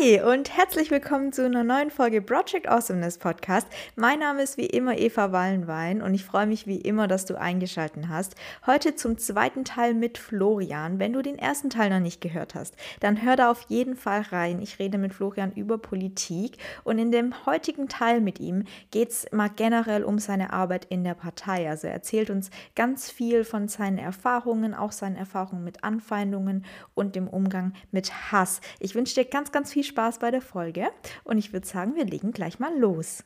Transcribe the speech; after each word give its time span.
Hi 0.00 0.20
und 0.22 0.56
herzlich 0.56 0.90
willkommen 0.90 1.32
zu 1.32 1.44
einer 1.44 1.62
neuen 1.62 1.90
Folge 1.90 2.22
Project 2.22 2.68
Awesomeness 2.68 3.18
Podcast. 3.18 3.66
Mein 3.96 4.20
Name 4.20 4.42
ist 4.42 4.56
wie 4.56 4.66
immer 4.66 4.96
Eva 4.96 5.30
Wallenwein 5.30 6.00
und 6.00 6.14
ich 6.14 6.24
freue 6.24 6.46
mich 6.46 6.66
wie 6.66 6.80
immer, 6.80 7.06
dass 7.06 7.26
du 7.26 7.38
eingeschaltet 7.38 8.08
hast. 8.08 8.34
Heute 8.66 8.96
zum 8.96 9.18
zweiten 9.18 9.64
Teil 9.64 9.94
mit 9.94 10.18
Florian. 10.18 10.98
Wenn 10.98 11.12
du 11.12 11.22
den 11.22 11.38
ersten 11.38 11.70
Teil 11.70 11.90
noch 11.90 12.00
nicht 12.00 12.20
gehört 12.20 12.54
hast, 12.54 12.76
dann 13.00 13.22
hör 13.22 13.36
da 13.36 13.50
auf 13.50 13.66
jeden 13.68 13.94
Fall 13.94 14.22
rein. 14.22 14.60
Ich 14.62 14.78
rede 14.78 14.98
mit 14.98 15.14
Florian 15.14 15.52
über 15.52 15.78
Politik 15.78 16.56
und 16.82 16.98
in 16.98 17.12
dem 17.12 17.46
heutigen 17.46 17.88
Teil 17.88 18.20
mit 18.20 18.40
ihm 18.40 18.64
geht 18.90 19.10
es 19.10 19.26
mal 19.32 19.50
generell 19.50 20.02
um 20.02 20.18
seine 20.18 20.52
Arbeit 20.52 20.86
in 20.86 21.04
der 21.04 21.14
Partei. 21.14 21.68
Also 21.68 21.86
er 21.86 21.92
erzählt 21.92 22.30
uns 22.30 22.50
ganz 22.74 23.10
viel 23.10 23.44
von 23.44 23.68
seinen 23.68 23.98
Erfahrungen, 23.98 24.74
auch 24.74 24.92
seinen 24.92 25.16
Erfahrungen 25.16 25.62
mit 25.62 25.84
Anfeindungen 25.84 26.64
und 26.94 27.16
dem 27.16 27.28
Umgang 27.28 27.74
mit 27.90 28.32
Hass. 28.32 28.60
Ich 28.80 28.94
wünsche 28.94 29.14
dir 29.14 29.24
ganz, 29.24 29.52
ganz 29.52 29.72
viel 29.72 29.83
viel 29.84 29.90
Spaß 29.90 30.18
bei 30.18 30.30
der 30.30 30.40
Folge 30.40 30.90
und 31.24 31.38
ich 31.38 31.52
würde 31.52 31.66
sagen, 31.66 31.94
wir 31.94 32.06
legen 32.06 32.32
gleich 32.32 32.58
mal 32.58 32.76
los. 32.78 33.24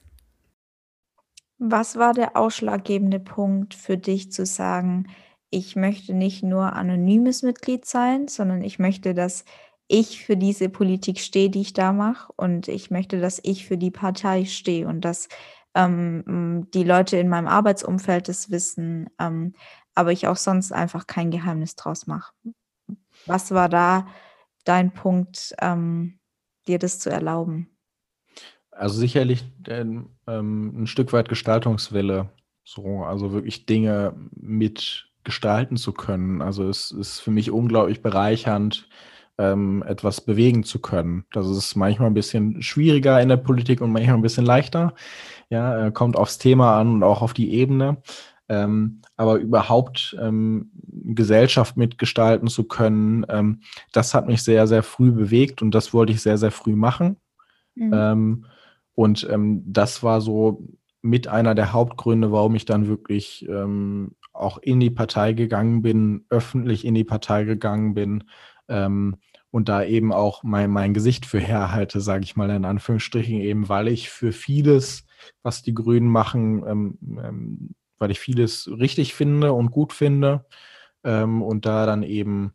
Was 1.58 1.96
war 1.96 2.14
der 2.14 2.36
ausschlaggebende 2.36 3.20
Punkt 3.20 3.74
für 3.74 3.96
dich 3.96 4.32
zu 4.32 4.44
sagen, 4.44 5.08
ich 5.50 5.76
möchte 5.76 6.14
nicht 6.14 6.42
nur 6.42 6.74
anonymes 6.74 7.42
Mitglied 7.42 7.84
sein, 7.84 8.28
sondern 8.28 8.62
ich 8.62 8.78
möchte, 8.78 9.14
dass 9.14 9.44
ich 9.86 10.24
für 10.24 10.36
diese 10.36 10.68
Politik 10.68 11.20
stehe, 11.20 11.48
die 11.48 11.62
ich 11.62 11.72
da 11.72 11.92
mache 11.92 12.32
und 12.36 12.68
ich 12.68 12.90
möchte, 12.90 13.20
dass 13.20 13.40
ich 13.42 13.66
für 13.66 13.78
die 13.78 13.90
Partei 13.90 14.44
stehe 14.44 14.86
und 14.86 15.02
dass 15.02 15.28
ähm, 15.74 16.68
die 16.74 16.84
Leute 16.84 17.16
in 17.16 17.28
meinem 17.28 17.48
Arbeitsumfeld 17.48 18.28
das 18.28 18.50
wissen, 18.50 19.08
ähm, 19.18 19.54
aber 19.94 20.12
ich 20.12 20.26
auch 20.26 20.36
sonst 20.36 20.72
einfach 20.72 21.06
kein 21.06 21.30
Geheimnis 21.30 21.76
draus 21.76 22.06
mache. 22.06 22.32
Was 23.26 23.52
war 23.52 23.68
da 23.68 24.06
dein 24.64 24.92
Punkt, 24.92 25.54
ähm, 25.60 26.17
dir 26.68 26.78
das 26.78 26.98
zu 26.98 27.10
erlauben? 27.10 27.68
Also 28.70 29.00
sicherlich 29.00 29.44
ähm, 29.66 30.10
ein 30.26 30.86
Stück 30.86 31.12
weit 31.12 31.28
Gestaltungswille, 31.28 32.30
so, 32.64 33.02
also 33.02 33.32
wirklich 33.32 33.66
Dinge 33.66 34.14
mitgestalten 34.30 35.76
zu 35.76 35.92
können. 35.92 36.42
Also 36.42 36.68
es 36.68 36.92
ist 36.92 37.18
für 37.18 37.32
mich 37.32 37.50
unglaublich 37.50 38.02
bereichernd, 38.02 38.88
ähm, 39.38 39.82
etwas 39.86 40.20
bewegen 40.20 40.64
zu 40.64 40.80
können. 40.80 41.24
Das 41.32 41.48
ist 41.48 41.76
manchmal 41.76 42.08
ein 42.08 42.14
bisschen 42.14 42.62
schwieriger 42.62 43.20
in 43.20 43.28
der 43.28 43.36
Politik 43.36 43.80
und 43.80 43.92
manchmal 43.92 44.16
ein 44.16 44.22
bisschen 44.22 44.46
leichter. 44.46 44.94
Ja, 45.50 45.86
äh, 45.86 45.92
kommt 45.92 46.16
aufs 46.16 46.38
Thema 46.38 46.78
an 46.78 46.94
und 46.94 47.02
auch 47.02 47.22
auf 47.22 47.32
die 47.32 47.54
Ebene. 47.54 48.02
Ähm, 48.48 49.02
aber 49.16 49.36
überhaupt 49.36 50.16
ähm, 50.20 50.70
Gesellschaft 50.82 51.76
mitgestalten 51.76 52.48
zu 52.48 52.64
können, 52.64 53.26
ähm, 53.28 53.60
das 53.92 54.14
hat 54.14 54.26
mich 54.26 54.42
sehr, 54.42 54.66
sehr 54.66 54.82
früh 54.82 55.12
bewegt 55.12 55.60
und 55.60 55.74
das 55.74 55.92
wollte 55.92 56.12
ich 56.12 56.22
sehr, 56.22 56.38
sehr 56.38 56.50
früh 56.50 56.74
machen. 56.74 57.16
Mhm. 57.74 57.90
Ähm, 57.92 58.46
und 58.94 59.28
ähm, 59.30 59.62
das 59.66 60.02
war 60.02 60.20
so 60.20 60.66
mit 61.02 61.28
einer 61.28 61.54
der 61.54 61.72
Hauptgründe, 61.72 62.32
warum 62.32 62.54
ich 62.54 62.64
dann 62.64 62.88
wirklich 62.88 63.46
ähm, 63.48 64.16
auch 64.32 64.58
in 64.58 64.80
die 64.80 64.90
Partei 64.90 65.32
gegangen 65.34 65.82
bin, 65.82 66.24
öffentlich 66.30 66.84
in 66.84 66.94
die 66.94 67.04
Partei 67.04 67.44
gegangen 67.44 67.94
bin 67.94 68.24
und 69.50 69.68
da 69.68 69.82
eben 69.82 70.12
auch 70.12 70.42
mein, 70.42 70.70
mein 70.70 70.94
Gesicht 70.94 71.26
für 71.26 71.40
herhalte, 71.40 72.00
sage 72.00 72.24
ich 72.24 72.36
mal 72.36 72.50
in 72.50 72.64
Anführungsstrichen, 72.64 73.40
eben 73.40 73.68
weil 73.68 73.88
ich 73.88 74.10
für 74.10 74.32
vieles, 74.32 75.06
was 75.42 75.62
die 75.62 75.74
Grünen 75.74 76.08
machen, 76.08 76.64
ähm, 76.66 76.98
ähm, 77.02 77.70
weil 77.98 78.10
ich 78.10 78.20
vieles 78.20 78.68
richtig 78.68 79.14
finde 79.14 79.52
und 79.52 79.70
gut 79.70 79.92
finde 79.92 80.44
ähm, 81.04 81.42
und 81.42 81.66
da 81.66 81.86
dann 81.86 82.02
eben 82.02 82.54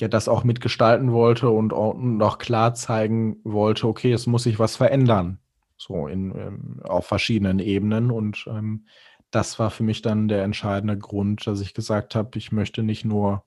ja 0.00 0.08
das 0.08 0.28
auch 0.28 0.44
mitgestalten 0.44 1.12
wollte 1.12 1.48
und 1.50 1.72
auch, 1.72 2.38
klar 2.38 2.74
zeigen 2.74 3.36
wollte, 3.44 3.86
okay, 3.86 4.12
es 4.12 4.26
muss 4.26 4.42
sich 4.44 4.58
was 4.58 4.76
verändern, 4.76 5.38
so 5.76 6.08
in, 6.08 6.34
ähm, 6.36 6.80
auf 6.82 7.06
verschiedenen 7.06 7.60
Ebenen. 7.60 8.10
Und 8.10 8.44
ähm, 8.48 8.86
das 9.30 9.58
war 9.58 9.70
für 9.70 9.84
mich 9.84 10.02
dann 10.02 10.28
der 10.28 10.42
entscheidende 10.44 10.98
Grund, 10.98 11.46
dass 11.46 11.60
ich 11.60 11.74
gesagt 11.74 12.14
habe, 12.14 12.38
ich 12.38 12.52
möchte 12.52 12.82
nicht 12.82 13.04
nur 13.04 13.44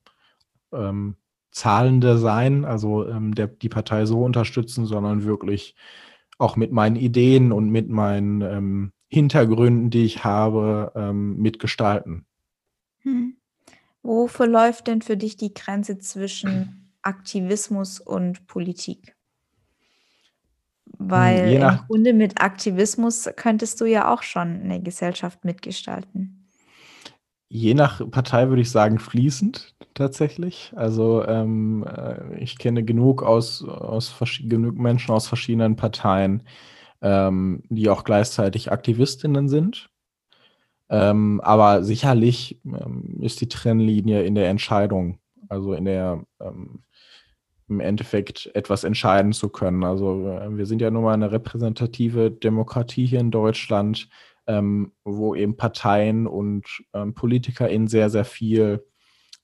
ähm, 0.72 1.18
Zahlende 1.52 2.18
sein, 2.18 2.66
also 2.66 3.08
ähm, 3.08 3.34
der, 3.36 3.48
die 3.48 3.70
Partei 3.70 4.06
so 4.06 4.24
unterstützen, 4.24 4.86
sondern 4.86 5.24
wirklich 5.24 5.76
auch 6.38 6.56
mit 6.56 6.72
meinen 6.72 6.96
Ideen 6.96 7.52
und 7.52 7.70
mit 7.70 7.90
meinen 7.90 8.42
ähm, 8.42 8.94
Hintergründen, 9.08 9.90
die 9.90 10.06
ich 10.06 10.24
habe, 10.24 10.92
ähm, 10.96 11.38
mitgestalten. 11.38 12.26
Hm. 13.00 13.38
Wo 14.04 14.28
verläuft 14.28 14.88
denn 14.88 15.02
für 15.02 15.18
dich 15.18 15.38
die 15.38 15.54
Grenze 15.54 15.98
zwischen 15.98 16.92
Aktivismus 17.02 18.00
und 18.00 18.48
Politik? 18.48 19.16
Hm, 20.98 21.12
Weil 21.12 21.54
im 21.54 21.80
Grunde 21.88 22.14
mit 22.14 22.42
Aktivismus 22.42 23.30
könntest 23.36 23.80
du 23.82 23.86
ja 23.86 24.14
auch 24.14 24.24
schon 24.24 24.62
eine 24.62 24.82
Gesellschaft 24.82 25.46
mitgestalten. 25.46 26.48
Je 27.50 27.74
nach 27.74 28.02
Partei 28.12 28.50
würde 28.50 28.62
ich 28.62 28.72
sagen 28.72 29.00
fließend 29.00 29.74
tatsächlich. 29.94 30.74
Also 30.76 31.26
ähm, 31.26 31.86
äh, 31.88 32.38
ich 32.40 32.58
kenne 32.58 32.84
genug 32.84 33.24
aus, 33.24 33.64
aus 33.64 34.14
genug 34.44 34.78
Menschen 34.78 35.12
aus 35.14 35.28
verschiedenen 35.28 35.78
Parteien, 35.78 36.44
ähm, 37.02 37.64
die 37.70 37.90
auch 37.90 38.04
gleichzeitig 38.04 38.72
Aktivistinnen 38.72 39.48
sind. 39.50 39.90
Ähm, 40.90 41.42
aber 41.44 41.84
sicherlich 41.84 42.62
ähm, 42.66 43.18
ist 43.22 43.42
die 43.42 43.50
Trennlinie 43.50 44.24
in 44.24 44.36
der 44.36 44.50
Entscheidung, 44.50 45.20
also 45.50 45.74
in 45.74 45.86
der 45.86 46.24
ähm, 46.40 46.84
im 47.70 47.82
Endeffekt 47.82 48.50
etwas 48.54 48.86
entscheiden 48.86 49.34
zu 49.34 49.50
können. 49.50 49.84
Also 49.84 50.26
äh, 50.30 50.58
wir 50.58 50.66
sind 50.66 50.82
ja 50.82 50.90
nun 50.90 51.04
mal 51.04 51.14
eine 51.14 51.32
repräsentative 51.32 52.32
Demokratie 52.32 53.06
hier 53.06 53.20
in 53.20 53.32
Deutschland, 53.32 54.08
ähm, 54.48 54.94
wo 55.04 55.36
eben 55.36 55.58
Parteien 55.58 56.26
und 56.26 56.66
ähm, 56.94 57.14
PolitikerInnen 57.14 57.88
sehr, 57.88 58.10
sehr 58.10 58.26
viel 58.26 58.86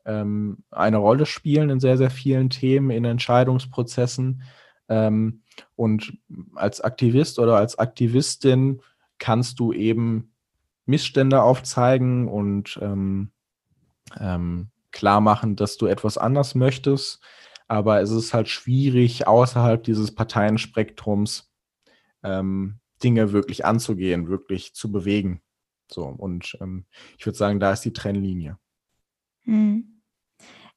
eine 0.05 0.97
Rolle 0.97 1.25
spielen 1.25 1.69
in 1.69 1.79
sehr, 1.79 1.97
sehr 1.97 2.09
vielen 2.09 2.49
Themen, 2.49 2.89
in 2.89 3.05
Entscheidungsprozessen. 3.05 4.41
Ähm, 4.89 5.43
und 5.75 6.17
als 6.55 6.81
Aktivist 6.81 7.39
oder 7.39 7.57
als 7.57 7.79
Aktivistin 7.79 8.81
kannst 9.17 9.59
du 9.59 9.73
eben 9.73 10.33
Missstände 10.85 11.41
aufzeigen 11.41 12.27
und 12.27 12.77
ähm, 12.81 13.31
ähm, 14.19 14.69
klar 14.91 15.21
machen, 15.21 15.55
dass 15.55 15.77
du 15.77 15.85
etwas 15.85 16.17
anders 16.17 16.55
möchtest. 16.55 17.21
Aber 17.67 18.01
es 18.01 18.11
ist 18.11 18.33
halt 18.33 18.49
schwierig, 18.49 19.27
außerhalb 19.27 19.83
dieses 19.83 20.13
Parteienspektrums 20.13 21.51
ähm, 22.21 22.79
Dinge 23.03 23.31
wirklich 23.31 23.65
anzugehen, 23.65 24.27
wirklich 24.27 24.73
zu 24.73 24.91
bewegen. 24.91 25.41
So, 25.91 26.03
und 26.05 26.57
ähm, 26.61 26.85
ich 27.17 27.25
würde 27.25 27.37
sagen, 27.37 27.59
da 27.59 27.71
ist 27.71 27.85
die 27.85 27.93
Trennlinie. 27.93 28.57
Hm. 29.43 30.01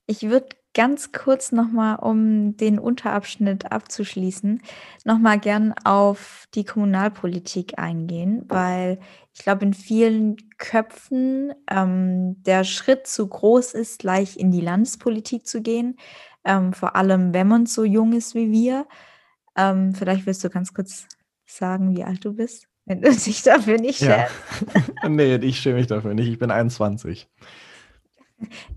Ich 0.06 0.22
würde 0.22 0.48
ganz 0.76 1.10
kurz 1.10 1.52
nochmal, 1.52 1.96
um 1.96 2.54
den 2.58 2.78
Unterabschnitt 2.78 3.72
abzuschließen, 3.72 4.60
nochmal 5.06 5.40
gern 5.40 5.72
auf 5.84 6.44
die 6.54 6.64
Kommunalpolitik 6.64 7.78
eingehen, 7.78 8.44
weil 8.46 9.00
ich 9.32 9.40
glaube, 9.42 9.64
in 9.64 9.72
vielen 9.72 10.36
Köpfen 10.58 11.54
ähm, 11.70 12.42
der 12.42 12.64
Schritt 12.64 13.06
zu 13.06 13.26
groß 13.26 13.72
ist, 13.72 14.00
gleich 14.00 14.36
in 14.36 14.50
die 14.50 14.60
Landespolitik 14.60 15.46
zu 15.46 15.62
gehen, 15.62 15.96
ähm, 16.44 16.74
vor 16.74 16.94
allem 16.94 17.32
wenn 17.32 17.48
man 17.48 17.64
so 17.64 17.82
jung 17.82 18.12
ist 18.12 18.34
wie 18.34 18.52
wir. 18.52 18.86
Ähm, 19.56 19.94
vielleicht 19.94 20.26
willst 20.26 20.44
du 20.44 20.50
ganz 20.50 20.74
kurz 20.74 21.06
sagen, 21.46 21.96
wie 21.96 22.04
alt 22.04 22.22
du 22.22 22.34
bist, 22.34 22.68
wenn 22.84 23.00
du 23.00 23.10
dich 23.14 23.42
dafür 23.42 23.78
nicht 23.78 24.02
ja. 24.02 24.26
nee, 25.08 25.36
ich 25.36 25.58
schäme 25.58 25.76
mich 25.76 25.86
dafür 25.86 26.12
nicht. 26.12 26.28
Ich 26.28 26.38
bin 26.38 26.50
21. 26.50 27.30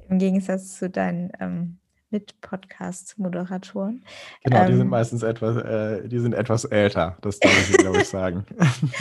Im 0.08 0.18
Gegensatz 0.18 0.78
zu 0.78 0.90
deinen 0.90 1.32
ähm, 1.42 1.79
mit 2.12 2.40
Podcast-Moderatoren. 2.42 4.04
Genau, 4.44 4.66
die 4.66 4.74
sind 4.74 4.82
ähm, 4.82 4.90
meistens 4.90 5.24
etwas, 5.24 5.58
äh, 5.58 6.08
die 6.08 6.20
sind 6.20 6.34
etwas 6.34 6.66
älter, 6.66 7.18
das 7.22 7.40
darf 7.40 7.70
ich, 7.70 7.78
glaube 7.78 8.02
ich, 8.02 8.08
sagen. 8.08 8.46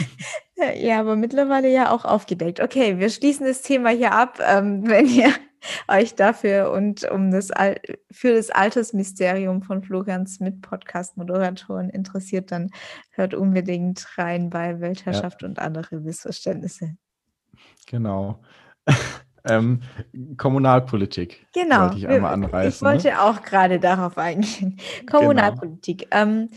ja, 0.75 0.99
aber 0.99 1.15
mittlerweile 1.15 1.71
ja 1.71 1.91
auch 1.91 2.05
aufgedeckt. 2.05 2.59
Okay, 2.59 2.99
wir 2.99 3.09
schließen 3.09 3.45
das 3.45 3.61
Thema 3.61 3.89
hier 3.89 4.13
ab. 4.13 4.39
Ähm, 4.45 4.87
wenn 4.87 5.07
ihr 5.07 5.31
euch 5.87 6.15
dafür 6.15 6.71
und 6.71 7.09
um 7.09 7.31
das 7.31 7.51
Al 7.51 7.79
für 8.11 8.33
das 8.33 8.49
Altersmysterium 8.51 9.61
von 9.61 9.83
Florians 9.83 10.39
mit 10.39 10.61
Podcast-Moderatoren 10.61 11.89
interessiert, 11.89 12.51
dann 12.51 12.71
hört 13.11 13.33
unbedingt 13.33 14.05
rein 14.17 14.49
bei 14.49 14.79
Weltherrschaft 14.79 15.41
ja. 15.41 15.47
und 15.47 15.59
andere 15.59 15.99
Missverständnisse. 15.99 16.95
Genau. 17.87 18.41
ähm, 19.45 19.81
Kommunalpolitik. 20.37 21.47
Genau. 21.53 21.81
Wollte 21.83 21.97
ich 21.97 22.07
einmal 22.07 22.33
anreißen. 22.33 22.69
Ich 22.69 22.81
wollte 22.81 23.09
ne? 23.09 23.21
auch 23.21 23.41
gerade 23.41 23.79
darauf 23.79 24.17
eingehen. 24.17 24.79
Genau. 24.99 25.19
Kommunalpolitik. 25.19 26.09
Genau. 26.09 26.23
Ähm, 26.23 26.49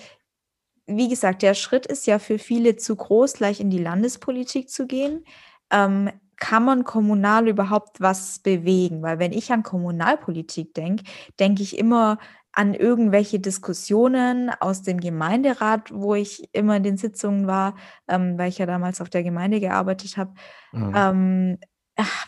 wie 0.87 1.09
gesagt, 1.09 1.43
der 1.43 1.55
Schritt 1.55 1.87
ist 1.87 2.07
ja 2.07 2.19
für 2.19 2.39
viele 2.39 2.77
zu 2.77 2.97
groß, 2.97 3.35
gleich 3.35 3.61
in 3.61 3.71
die 3.71 3.79
Landespolitik 3.79 4.69
zu 4.69 4.87
gehen. 4.87 5.25
Ähm, 5.71 6.11
kann 6.37 6.65
man 6.65 6.83
kommunal 6.83 7.47
überhaupt 7.47 8.01
was 8.01 8.41
bewegen? 8.41 9.03
Weil 9.03 9.21
wenn 9.21 9.33
ich 9.33 9.53
an 9.53 9.63
Kommunalpolitik 9.63 10.75
denke, 10.75 11.05
denke 11.39 11.63
ich 11.63 11.79
immer 11.79 12.19
an 12.53 12.75
irgendwelche 12.75 13.41
Diskussionen 13.41 14.51
aus 14.61 14.83
dem 14.83 15.01
Gemeinderat, 15.01 15.91
wo 15.93 16.15
ich 16.15 16.49
immer 16.53 16.77
in 16.77 16.83
den 16.83 16.97
Sitzungen 16.99 17.47
war, 17.47 17.77
ähm, 18.09 18.37
weil 18.39 18.49
ich 18.49 18.59
ja 18.59 18.67
damals 18.67 19.01
auf 19.01 19.09
der 19.09 19.23
Gemeinde 19.23 19.59
gearbeitet 19.61 20.17
habe, 20.17 20.35
mhm. 20.73 20.93
ähm, 20.95 21.59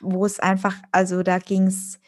wo 0.01 0.25
es 0.25 0.41
einfach, 0.41 0.77
also 0.93 1.23
da 1.23 1.39
ging 1.39 1.67
es 1.67 2.01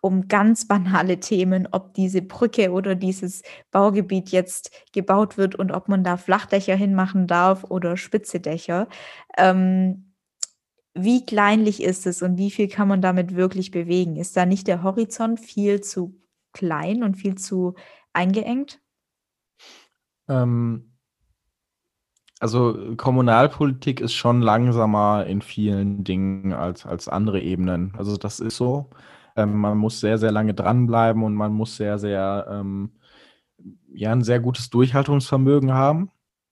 um 0.00 0.28
ganz 0.28 0.68
banale 0.68 1.18
Themen, 1.20 1.68
ob 1.72 1.94
diese 1.94 2.22
Brücke 2.22 2.70
oder 2.70 2.94
dieses 2.94 3.42
Baugebiet 3.70 4.30
jetzt 4.30 4.70
gebaut 4.92 5.36
wird 5.36 5.54
und 5.56 5.72
ob 5.72 5.88
man 5.88 6.04
da 6.04 6.16
Flachdächer 6.16 6.76
hinmachen 6.76 7.26
darf 7.26 7.64
oder 7.64 7.96
spitze 7.96 8.40
Dächer. 8.40 8.88
Ähm, 9.36 10.14
wie 10.94 11.24
kleinlich 11.24 11.82
ist 11.82 12.06
es 12.06 12.22
und 12.22 12.38
wie 12.38 12.50
viel 12.50 12.68
kann 12.68 12.88
man 12.88 13.00
damit 13.00 13.34
wirklich 13.36 13.70
bewegen? 13.70 14.16
Ist 14.16 14.36
da 14.36 14.46
nicht 14.46 14.66
der 14.66 14.82
Horizont 14.82 15.40
viel 15.40 15.80
zu 15.80 16.20
klein 16.52 17.02
und 17.02 17.16
viel 17.16 17.36
zu 17.36 17.74
eingeengt? 18.12 18.80
Ähm, 20.28 20.97
also 22.40 22.94
Kommunalpolitik 22.96 24.00
ist 24.00 24.14
schon 24.14 24.42
langsamer 24.42 25.26
in 25.26 25.42
vielen 25.42 26.04
Dingen 26.04 26.52
als, 26.52 26.86
als 26.86 27.08
andere 27.08 27.40
Ebenen. 27.40 27.94
Also 27.96 28.16
das 28.16 28.40
ist 28.40 28.56
so. 28.56 28.90
Ähm, 29.36 29.56
man 29.58 29.78
muss 29.78 30.00
sehr, 30.00 30.18
sehr 30.18 30.32
lange 30.32 30.54
dranbleiben 30.54 31.22
und 31.24 31.34
man 31.34 31.52
muss 31.52 31.76
sehr, 31.76 31.98
sehr, 31.98 32.46
ähm, 32.50 32.92
ja, 33.92 34.12
ein 34.12 34.22
sehr 34.22 34.40
gutes 34.40 34.70
Durchhaltungsvermögen 34.70 35.72
haben. 35.72 36.10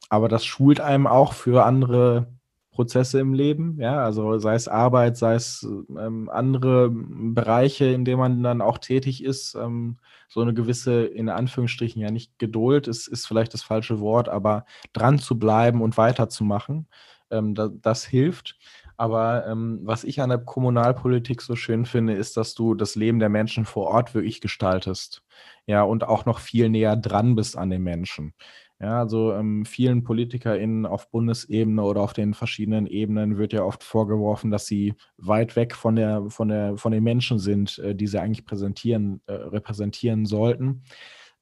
Aber 0.08 0.28
das 0.28 0.44
schult 0.44 0.80
einem 0.80 1.06
auch 1.06 1.32
für 1.34 1.64
andere 1.64 2.35
Prozesse 2.76 3.18
im 3.18 3.32
Leben, 3.32 3.80
ja, 3.80 4.04
also 4.04 4.38
sei 4.38 4.54
es 4.54 4.68
Arbeit, 4.68 5.16
sei 5.16 5.34
es 5.34 5.66
ähm, 5.98 6.28
andere 6.30 6.90
Bereiche, 6.90 7.86
in 7.86 8.04
denen 8.04 8.18
man 8.18 8.42
dann 8.42 8.60
auch 8.60 8.78
tätig 8.78 9.24
ist, 9.24 9.54
ähm, 9.54 9.96
so 10.28 10.42
eine 10.42 10.54
gewisse, 10.54 11.04
in 11.06 11.30
Anführungsstrichen 11.30 12.02
ja 12.02 12.10
nicht 12.10 12.38
Geduld, 12.38 12.86
ist, 12.86 13.08
ist 13.08 13.26
vielleicht 13.26 13.54
das 13.54 13.62
falsche 13.62 14.00
Wort, 14.00 14.28
aber 14.28 14.66
dran 14.92 15.18
zu 15.18 15.38
bleiben 15.38 15.80
und 15.80 15.96
weiterzumachen, 15.96 16.86
ähm, 17.30 17.54
da, 17.54 17.68
das 17.68 18.04
hilft. 18.04 18.56
Aber 18.98 19.46
ähm, 19.46 19.80
was 19.82 20.04
ich 20.04 20.20
an 20.20 20.30
der 20.30 20.38
Kommunalpolitik 20.38 21.42
so 21.42 21.56
schön 21.56 21.86
finde, 21.86 22.14
ist, 22.14 22.36
dass 22.36 22.54
du 22.54 22.74
das 22.74 22.94
Leben 22.94 23.18
der 23.18 23.28
Menschen 23.28 23.64
vor 23.64 23.88
Ort 23.88 24.14
wirklich 24.14 24.40
gestaltest. 24.40 25.22
Ja, 25.66 25.82
und 25.82 26.04
auch 26.04 26.24
noch 26.26 26.38
viel 26.38 26.68
näher 26.68 26.96
dran 26.96 27.34
bist 27.34 27.56
an 27.58 27.70
den 27.70 27.82
Menschen. 27.82 28.34
Ja, 28.78 28.98
also 29.00 29.32
ähm, 29.32 29.64
vielen 29.64 30.04
PolitikerInnen 30.04 30.84
auf 30.84 31.10
Bundesebene 31.10 31.82
oder 31.82 32.02
auf 32.02 32.12
den 32.12 32.34
verschiedenen 32.34 32.86
Ebenen 32.86 33.38
wird 33.38 33.54
ja 33.54 33.62
oft 33.62 33.82
vorgeworfen, 33.82 34.50
dass 34.50 34.66
sie 34.66 34.94
weit 35.16 35.56
weg 35.56 35.74
von, 35.74 35.96
der, 35.96 36.28
von, 36.28 36.48
der, 36.48 36.76
von 36.76 36.92
den 36.92 37.02
Menschen 37.02 37.38
sind, 37.38 37.78
äh, 37.78 37.94
die 37.94 38.06
sie 38.06 38.20
eigentlich 38.20 38.44
präsentieren, 38.44 39.22
äh, 39.26 39.32
repräsentieren 39.32 40.26
sollten. 40.26 40.82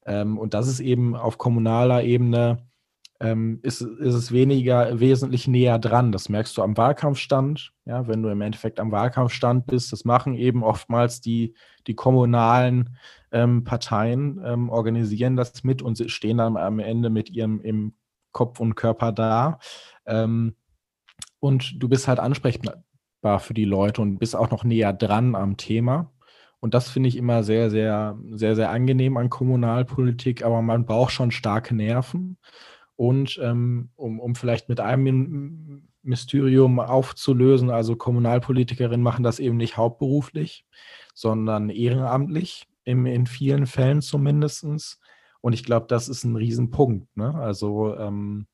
Ähm, 0.07 0.39
und 0.39 0.55
das 0.55 0.69
ist 0.69 0.79
eben 0.79 1.17
auf 1.17 1.37
kommunaler 1.37 2.05
Ebene 2.05 2.59
ähm, 3.21 3.61
ist, 3.63 3.81
ist 3.81 4.15
es 4.15 4.33
weniger 4.33 4.99
wesentlich 5.01 5.47
näher 5.47 5.79
dran. 5.79 6.13
Das 6.13 6.29
merkst 6.29 6.57
du 6.57 6.63
am 6.63 6.77
Wahlkampfstand, 6.77 7.73
ja, 7.85 8.07
wenn 8.09 8.23
du 8.23 8.29
im 8.29 8.41
Endeffekt 8.41 8.81
am 8.81 8.93
Wahlkampfstand 8.93 9.67
bist. 9.67 9.93
Das 9.93 10.05
machen 10.05 10.35
eben 10.35 10.63
oftmals 10.63 11.21
die, 11.21 11.55
die 11.87 11.95
kommunalen 11.95 12.97
ähm, 13.33 13.65
Parteien, 13.65 14.41
ähm, 14.45 14.69
organisieren 14.71 15.37
das 15.37 15.65
mit 15.65 15.83
und 15.83 16.11
stehen 16.11 16.39
dann 16.39 16.57
am 16.57 16.79
Ende 16.79 17.11
mit 17.11 17.31
ihrem 17.31 17.61
im 17.61 17.95
Kopf 18.33 18.61
und 18.61 18.75
Körper 18.75 19.13
da. 19.13 19.59
Ähm, 20.07 20.55
und 21.41 21.83
du 21.83 21.89
bist 21.89 22.09
halt 22.09 22.19
ansprechbar 22.19 23.39
für 23.39 23.55
die 23.55 23.65
Leute 23.65 24.03
und 24.03 24.19
bist 24.19 24.35
auch 24.35 24.51
noch 24.51 24.65
näher 24.65 24.93
dran 24.93 25.35
am 25.35 25.57
Thema. 25.57 26.11
Und 26.61 26.73
das 26.73 26.89
finde 26.89 27.11
ich 27.11 27.17
immer 27.17 27.43
sehr, 27.43 27.71
sehr, 27.71 28.19
sehr, 28.31 28.57
sehr 28.57 28.71
angenehm 28.71 29.19
an 29.19 29.29
Kommunalpolitik, 29.29 30.43
aber 30.43 30.63
man 30.63 30.87
braucht 30.87 31.13
schon 31.13 31.31
starke 31.31 31.75
Nerven. 31.75 32.39
Und 32.97 33.41
ähm, 33.43 33.91
um, 33.97 34.21
um 34.21 34.35
vielleicht 34.35 34.69
mit 34.69 34.81
einem 34.81 35.89
Mysterium 36.03 36.79
aufzulösen, 36.79 37.71
also 37.71 37.97
Kommunalpolitikerinnen 37.97 39.03
machen 39.03 39.25
das 39.25 39.41
eben 39.41 39.57
nicht 39.57 39.77
hauptberuflich, 39.77 40.65
sondern 41.15 41.71
ehrenamtlich, 41.71 42.69
im, 42.85 43.07
in 43.07 43.27
vielen 43.27 43.67
Fällen 43.67 44.03
zumindest. 44.03 44.65
Und 45.41 45.53
ich 45.53 45.65
glaube, 45.65 45.87
das 45.89 46.09
ist 46.09 46.25
ein 46.25 46.37
Riesenpunkt. 46.37 47.17
Ne? 47.17 47.35
Also 47.35 47.97
ähm, 47.97 48.47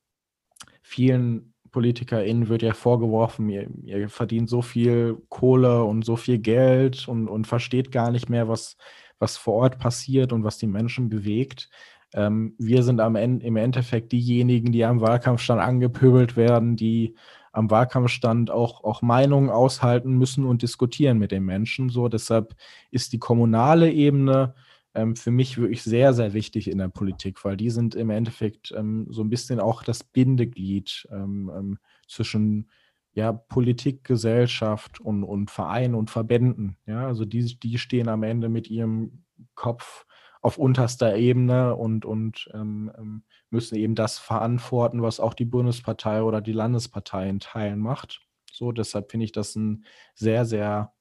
vielen 0.83 1.55
PolitikerInnen 1.71 2.49
wird 2.49 2.63
ja 2.63 2.75
vorgeworfen, 2.75 3.49
ihr, 3.49 3.69
ihr, 3.85 4.09
verdient 4.09 4.49
so 4.49 4.63
viel 4.63 5.19
Kohle 5.29 5.85
und 5.85 6.05
so 6.05 6.17
viel 6.17 6.39
Geld 6.39 7.07
und, 7.07 7.29
und 7.29 7.47
versteht 7.47 7.93
gar 7.93 8.11
nicht 8.11 8.29
mehr, 8.29 8.49
was, 8.49 8.77
was 9.19 9.37
vor 9.37 9.55
Ort 9.55 9.79
passiert 9.79 10.33
und 10.33 10.43
was 10.43 10.59
die 10.59 10.67
Menschen 10.67 11.09
bewegt. 11.09 11.71
Ähm, 12.15 12.55
wir 12.59 12.83
sind 12.83 13.01
am 13.01 13.17
Ende, 13.17 13.45
im 13.45 13.57
Endeffekt 13.57 14.13
diejenigen, 14.13 14.73
die 14.73 14.85
am 14.85 15.01
Wahlkampfstand 15.01 15.61
angepöbelt 15.61 16.37
werden, 16.37 16.77
die 16.77 17.15
am 17.53 17.71
Wahlkampfstand 17.71 18.51
auch, 18.51 18.85
auch 18.85 19.03
Meinungen 19.03 19.51
aushalten 19.51 20.17
müssen 20.17 20.45
und 20.45 20.63
diskutieren 20.63 21.19
mit 21.19 21.33
den 21.33 21.45
Menschen. 21.45 21.89
So, 21.89 22.09
deshalb 22.09 22.55
ist 22.91 23.13
die 23.13 23.19
kommunale 23.19 23.91
Ebene 23.91 24.55
ähm, 24.95 25.17
für 25.17 25.31
mich 25.31 25.59
wirklich 25.59 25.83
sehr, 25.83 26.13
sehr 26.13 26.33
wichtig 26.33 26.71
in 26.71 26.79
der 26.79 26.89
Politik, 26.89 27.45
weil 27.45 27.57
die 27.57 27.71
sind 27.71 27.95
im 27.95 28.11
Endeffekt 28.11 28.73
ähm, 28.77 29.07
so 29.11 29.23
ein 29.23 29.31
bisschen 29.31 29.61
auch 29.61 29.83
das 29.83 30.05
Bindeglied 30.05 31.09
ähm, 31.13 31.51
ähm 31.55 31.79
zwischen 32.09 32.69
ja, 33.13 33.33
Politik, 33.33 34.05
Gesellschaft 34.05 35.01
und, 35.01 35.25
und 35.25 35.51
Vereinen 35.51 35.95
und 35.95 36.11
Verbänden. 36.11 36.77
Ja, 36.87 37.07
also 37.07 37.25
die, 37.25 37.59
die 37.59 37.79
stehen 37.79 38.09
am 38.09 38.23
Ende 38.23 38.49
mit 38.49 38.69
ihrem 38.69 39.25
Kopf 39.55 40.07
auf 40.41 40.59
unterster 40.59 41.17
Ebene 41.17 41.77
und, 41.77 42.05
und 42.05 42.49
ähm, 42.55 42.91
ähm, 42.97 43.23
müssen 43.51 43.77
eben 43.77 43.95
das 43.95 44.19
verantworten, 44.19 45.03
was 45.03 45.21
auch 45.21 45.35
die 45.35 45.45
Bundespartei 45.45 46.23
oder 46.23 46.41
die 46.41 46.53
Landespartei 46.53 47.29
in 47.29 47.41
Teilen 47.41 47.79
macht. 47.79 48.23
So, 48.51 48.73
deshalb 48.73 49.11
finde 49.11 49.25
ich 49.25 49.33
das 49.33 49.57
einen 49.57 49.85
sehr, 50.15 50.47
sehr 50.47 50.93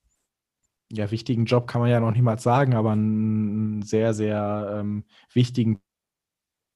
ja, 0.92 1.10
wichtigen 1.12 1.46
Job, 1.46 1.68
kann 1.68 1.82
man 1.82 1.90
ja 1.90 2.00
noch 2.00 2.12
niemals 2.12 2.44
sagen, 2.44 2.74
aber 2.74 2.92
einen 2.92 3.82
sehr, 3.82 4.14
sehr 4.14 4.78
ähm, 4.80 5.06
wichtigen 5.32 5.82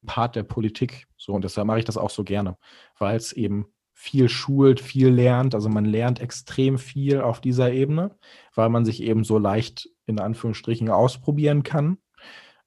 Part 0.06 0.36
der 0.36 0.44
Politik. 0.44 1.08
So, 1.18 1.34
und 1.34 1.44
deshalb 1.44 1.68
mache 1.68 1.80
ich 1.80 1.86
das 1.86 1.98
auch 1.98 2.10
so 2.10 2.24
gerne, 2.24 2.58
weil 2.98 3.18
es 3.18 3.34
eben 3.34 3.66
viel 3.92 4.30
schult, 4.30 4.80
viel 4.80 5.10
lernt. 5.10 5.54
Also 5.54 5.70
man 5.70 5.86
lernt 5.86 6.20
extrem 6.20 6.78
viel 6.78 7.22
auf 7.22 7.42
dieser 7.42 7.72
Ebene, 7.72 8.18
weil 8.56 8.70
man 8.70 8.86
sich 8.86 9.02
eben 9.02 9.24
so 9.24 9.38
leicht 9.38 9.90
in 10.06 10.20
Anführungsstrichen 10.20 10.90
ausprobieren 10.90 11.64
kann 11.64 11.98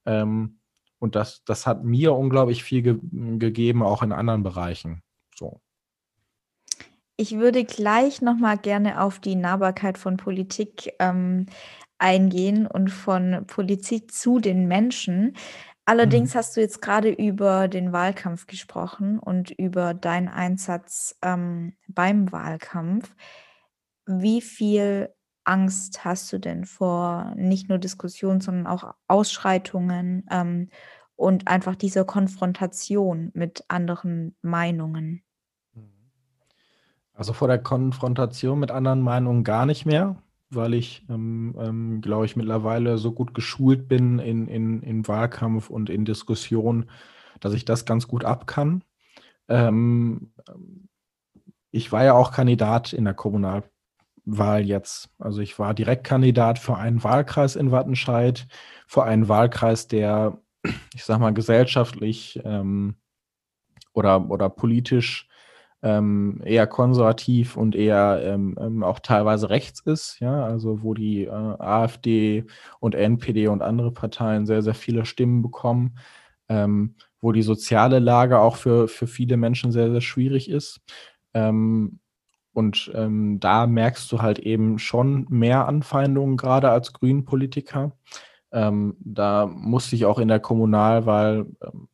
ähm, 0.06 0.60
und 0.98 1.14
das, 1.14 1.44
das 1.44 1.66
hat 1.66 1.84
mir 1.84 2.14
unglaublich 2.14 2.64
viel 2.64 2.82
ge 2.82 2.98
gegeben, 3.38 3.82
auch 3.82 4.02
in 4.02 4.12
anderen 4.12 4.42
Bereichen. 4.42 5.02
So. 5.34 5.60
Ich 7.16 7.36
würde 7.36 7.64
gleich 7.64 8.22
nochmal 8.22 8.58
gerne 8.58 9.00
auf 9.00 9.18
die 9.18 9.36
Nahbarkeit 9.36 9.98
von 9.98 10.16
Politik 10.16 10.94
ähm, 10.98 11.46
eingehen 11.98 12.66
und 12.66 12.90
von 12.90 13.44
Politik 13.46 14.12
zu 14.12 14.38
den 14.38 14.68
Menschen. 14.68 15.36
Allerdings 15.86 16.34
mhm. 16.34 16.38
hast 16.38 16.56
du 16.56 16.60
jetzt 16.60 16.82
gerade 16.82 17.10
über 17.10 17.68
den 17.68 17.92
Wahlkampf 17.92 18.46
gesprochen 18.46 19.18
und 19.18 19.50
über 19.50 19.94
deinen 19.94 20.28
Einsatz 20.28 21.16
ähm, 21.22 21.76
beim 21.88 22.32
Wahlkampf. 22.32 23.14
Wie 24.06 24.40
viel 24.40 25.10
Angst 25.46 26.04
hast 26.04 26.32
du 26.32 26.38
denn 26.38 26.64
vor 26.64 27.32
nicht 27.36 27.68
nur 27.68 27.78
Diskussionen, 27.78 28.40
sondern 28.40 28.66
auch 28.66 28.94
Ausschreitungen 29.08 30.26
ähm, 30.30 30.68
und 31.14 31.48
einfach 31.48 31.76
dieser 31.76 32.04
Konfrontation 32.04 33.30
mit 33.34 33.64
anderen 33.68 34.36
Meinungen? 34.42 35.22
Also 37.14 37.32
vor 37.32 37.48
der 37.48 37.58
Konfrontation 37.58 38.58
mit 38.58 38.70
anderen 38.70 39.00
Meinungen 39.00 39.42
gar 39.42 39.64
nicht 39.64 39.86
mehr, 39.86 40.16
weil 40.50 40.74
ich, 40.74 41.06
ähm, 41.08 41.56
ähm, 41.58 42.00
glaube 42.02 42.26
ich, 42.26 42.36
mittlerweile 42.36 42.98
so 42.98 43.12
gut 43.12 43.32
geschult 43.32 43.88
bin 43.88 44.18
in, 44.18 44.48
in, 44.48 44.82
in 44.82 45.08
Wahlkampf 45.08 45.70
und 45.70 45.88
in 45.88 46.04
Diskussion, 46.04 46.90
dass 47.40 47.54
ich 47.54 47.64
das 47.64 47.86
ganz 47.86 48.06
gut 48.06 48.24
ab 48.24 48.46
kann. 48.46 48.84
Ähm, 49.48 50.32
ich 51.70 51.90
war 51.90 52.04
ja 52.04 52.12
auch 52.12 52.32
Kandidat 52.32 52.92
in 52.92 53.04
der 53.04 53.14
Kommunalpolitik. 53.14 53.75
Wahl 54.26 54.66
jetzt. 54.66 55.08
Also 55.18 55.40
ich 55.40 55.58
war 55.58 55.72
Direktkandidat 55.72 56.58
für 56.58 56.76
einen 56.76 57.02
Wahlkreis 57.02 57.56
in 57.56 57.70
Wattenscheid, 57.70 58.46
für 58.86 59.04
einen 59.04 59.28
Wahlkreis, 59.28 59.88
der, 59.88 60.38
ich 60.94 61.04
sag 61.04 61.20
mal, 61.20 61.32
gesellschaftlich 61.32 62.40
ähm, 62.44 62.96
oder, 63.94 64.28
oder 64.28 64.50
politisch 64.50 65.28
ähm, 65.82 66.40
eher 66.44 66.66
konservativ 66.66 67.56
und 67.56 67.76
eher 67.76 68.20
ähm, 68.24 68.56
ähm, 68.60 68.82
auch 68.82 68.98
teilweise 68.98 69.50
rechts 69.50 69.80
ist, 69.80 70.18
ja, 70.20 70.44
also 70.44 70.82
wo 70.82 70.94
die 70.94 71.24
äh, 71.24 71.30
AfD 71.30 72.44
und 72.80 72.94
NPD 72.96 73.48
und 73.48 73.62
andere 73.62 73.92
Parteien 73.92 74.46
sehr, 74.46 74.62
sehr 74.62 74.74
viele 74.74 75.04
Stimmen 75.04 75.42
bekommen, 75.42 75.98
ähm, 76.48 76.96
wo 77.20 77.30
die 77.32 77.42
soziale 77.42 78.00
Lage 78.00 78.40
auch 78.40 78.56
für, 78.56 78.88
für 78.88 79.06
viele 79.06 79.36
Menschen 79.36 79.70
sehr, 79.70 79.90
sehr 79.92 80.00
schwierig 80.00 80.50
ist. 80.50 80.80
Ähm, 81.34 82.00
und 82.56 82.90
ähm, 82.94 83.38
da 83.38 83.66
merkst 83.66 84.10
du 84.10 84.22
halt 84.22 84.38
eben 84.38 84.78
schon 84.78 85.26
mehr 85.28 85.68
Anfeindungen, 85.68 86.38
gerade 86.38 86.70
als 86.70 86.94
Grünen-Politiker. 86.94 87.92
Ähm, 88.50 88.96
da 89.00 89.44
musste 89.44 89.94
ich 89.94 90.06
auch 90.06 90.18
in 90.18 90.28
der 90.28 90.40
Kommunalwahl 90.40 91.48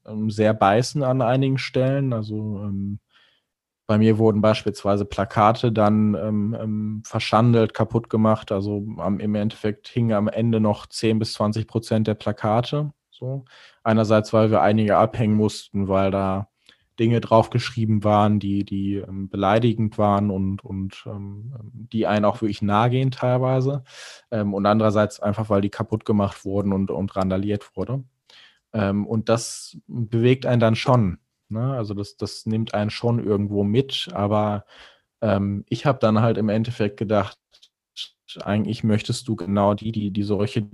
ähm, 0.07 0.31
sehr 0.31 0.54
beißen 0.54 1.02
an 1.02 1.21
einigen 1.21 1.59
Stellen. 1.59 2.12
Also 2.12 2.61
ähm, 2.62 3.00
bei 3.88 3.99
mir 3.99 4.19
wurden 4.19 4.40
beispielsweise 4.40 5.04
Plakate 5.04 5.73
dann 5.73 6.14
ähm, 6.14 6.57
ähm, 6.61 7.02
verschandelt, 7.04 7.75
kaputt 7.75 8.09
gemacht. 8.09 8.52
Also 8.52 8.87
am, 8.99 9.19
im 9.19 9.35
Endeffekt 9.35 9.88
hingen 9.88 10.12
am 10.12 10.28
Ende 10.28 10.61
noch 10.61 10.87
10 10.87 11.19
bis 11.19 11.33
20 11.33 11.66
Prozent 11.66 12.07
der 12.07 12.14
Plakate. 12.14 12.92
So. 13.11 13.47
Einerseits, 13.83 14.33
weil 14.33 14.52
wir 14.52 14.61
einige 14.61 14.97
abhängen 14.97 15.35
mussten, 15.35 15.88
weil 15.88 16.12
da 16.12 16.52
Dinge 16.99 17.21
draufgeschrieben 17.21 18.05
waren, 18.05 18.39
die, 18.39 18.65
die 18.65 18.97
ähm, 18.97 19.29
beleidigend 19.29 19.99
waren 19.99 20.31
und, 20.31 20.65
und 20.65 21.05
ähm, 21.07 21.53
die 21.73 22.07
einen 22.07 22.25
auch 22.25 22.43
wirklich 22.43 22.63
nahe 22.63 22.91
gehen 22.91 23.11
teilweise. 23.11 23.85
Ähm, 24.31 24.55
und 24.55 24.67
andererseits 24.67 25.21
einfach, 25.21 25.49
weil 25.51 25.63
die 25.63 25.71
kaputt 25.71 26.05
gemacht 26.05 26.45
wurden 26.45 26.73
und, 26.73 26.91
und 26.91 27.17
randaliert 27.17 27.77
wurde. 27.77 28.05
Ähm, 28.73 29.07
und 29.07 29.29
das 29.29 29.79
bewegt 29.87 30.47
einen 30.47 30.61
dann 30.61 30.77
schon. 30.77 31.19
Ne? 31.49 31.75
Also 31.75 31.95
das, 31.95 32.17
das 32.17 32.47
nimmt 32.47 32.75
einen 32.75 32.91
schon 32.91 33.25
irgendwo 33.25 33.65
mit, 33.65 34.09
aber 34.13 34.65
ähm, 35.21 35.65
ich 35.69 35.87
habe 35.87 35.99
dann 35.99 36.21
halt 36.21 36.39
im 36.39 36.49
Endeffekt 36.49 36.97
gedacht, 36.99 37.39
eigentlich 38.43 38.85
möchtest 38.85 39.29
du 39.29 39.37
genau 39.37 39.75
die, 39.75 39.93
die, 39.93 40.11
die 40.11 40.23
solche 40.23 40.69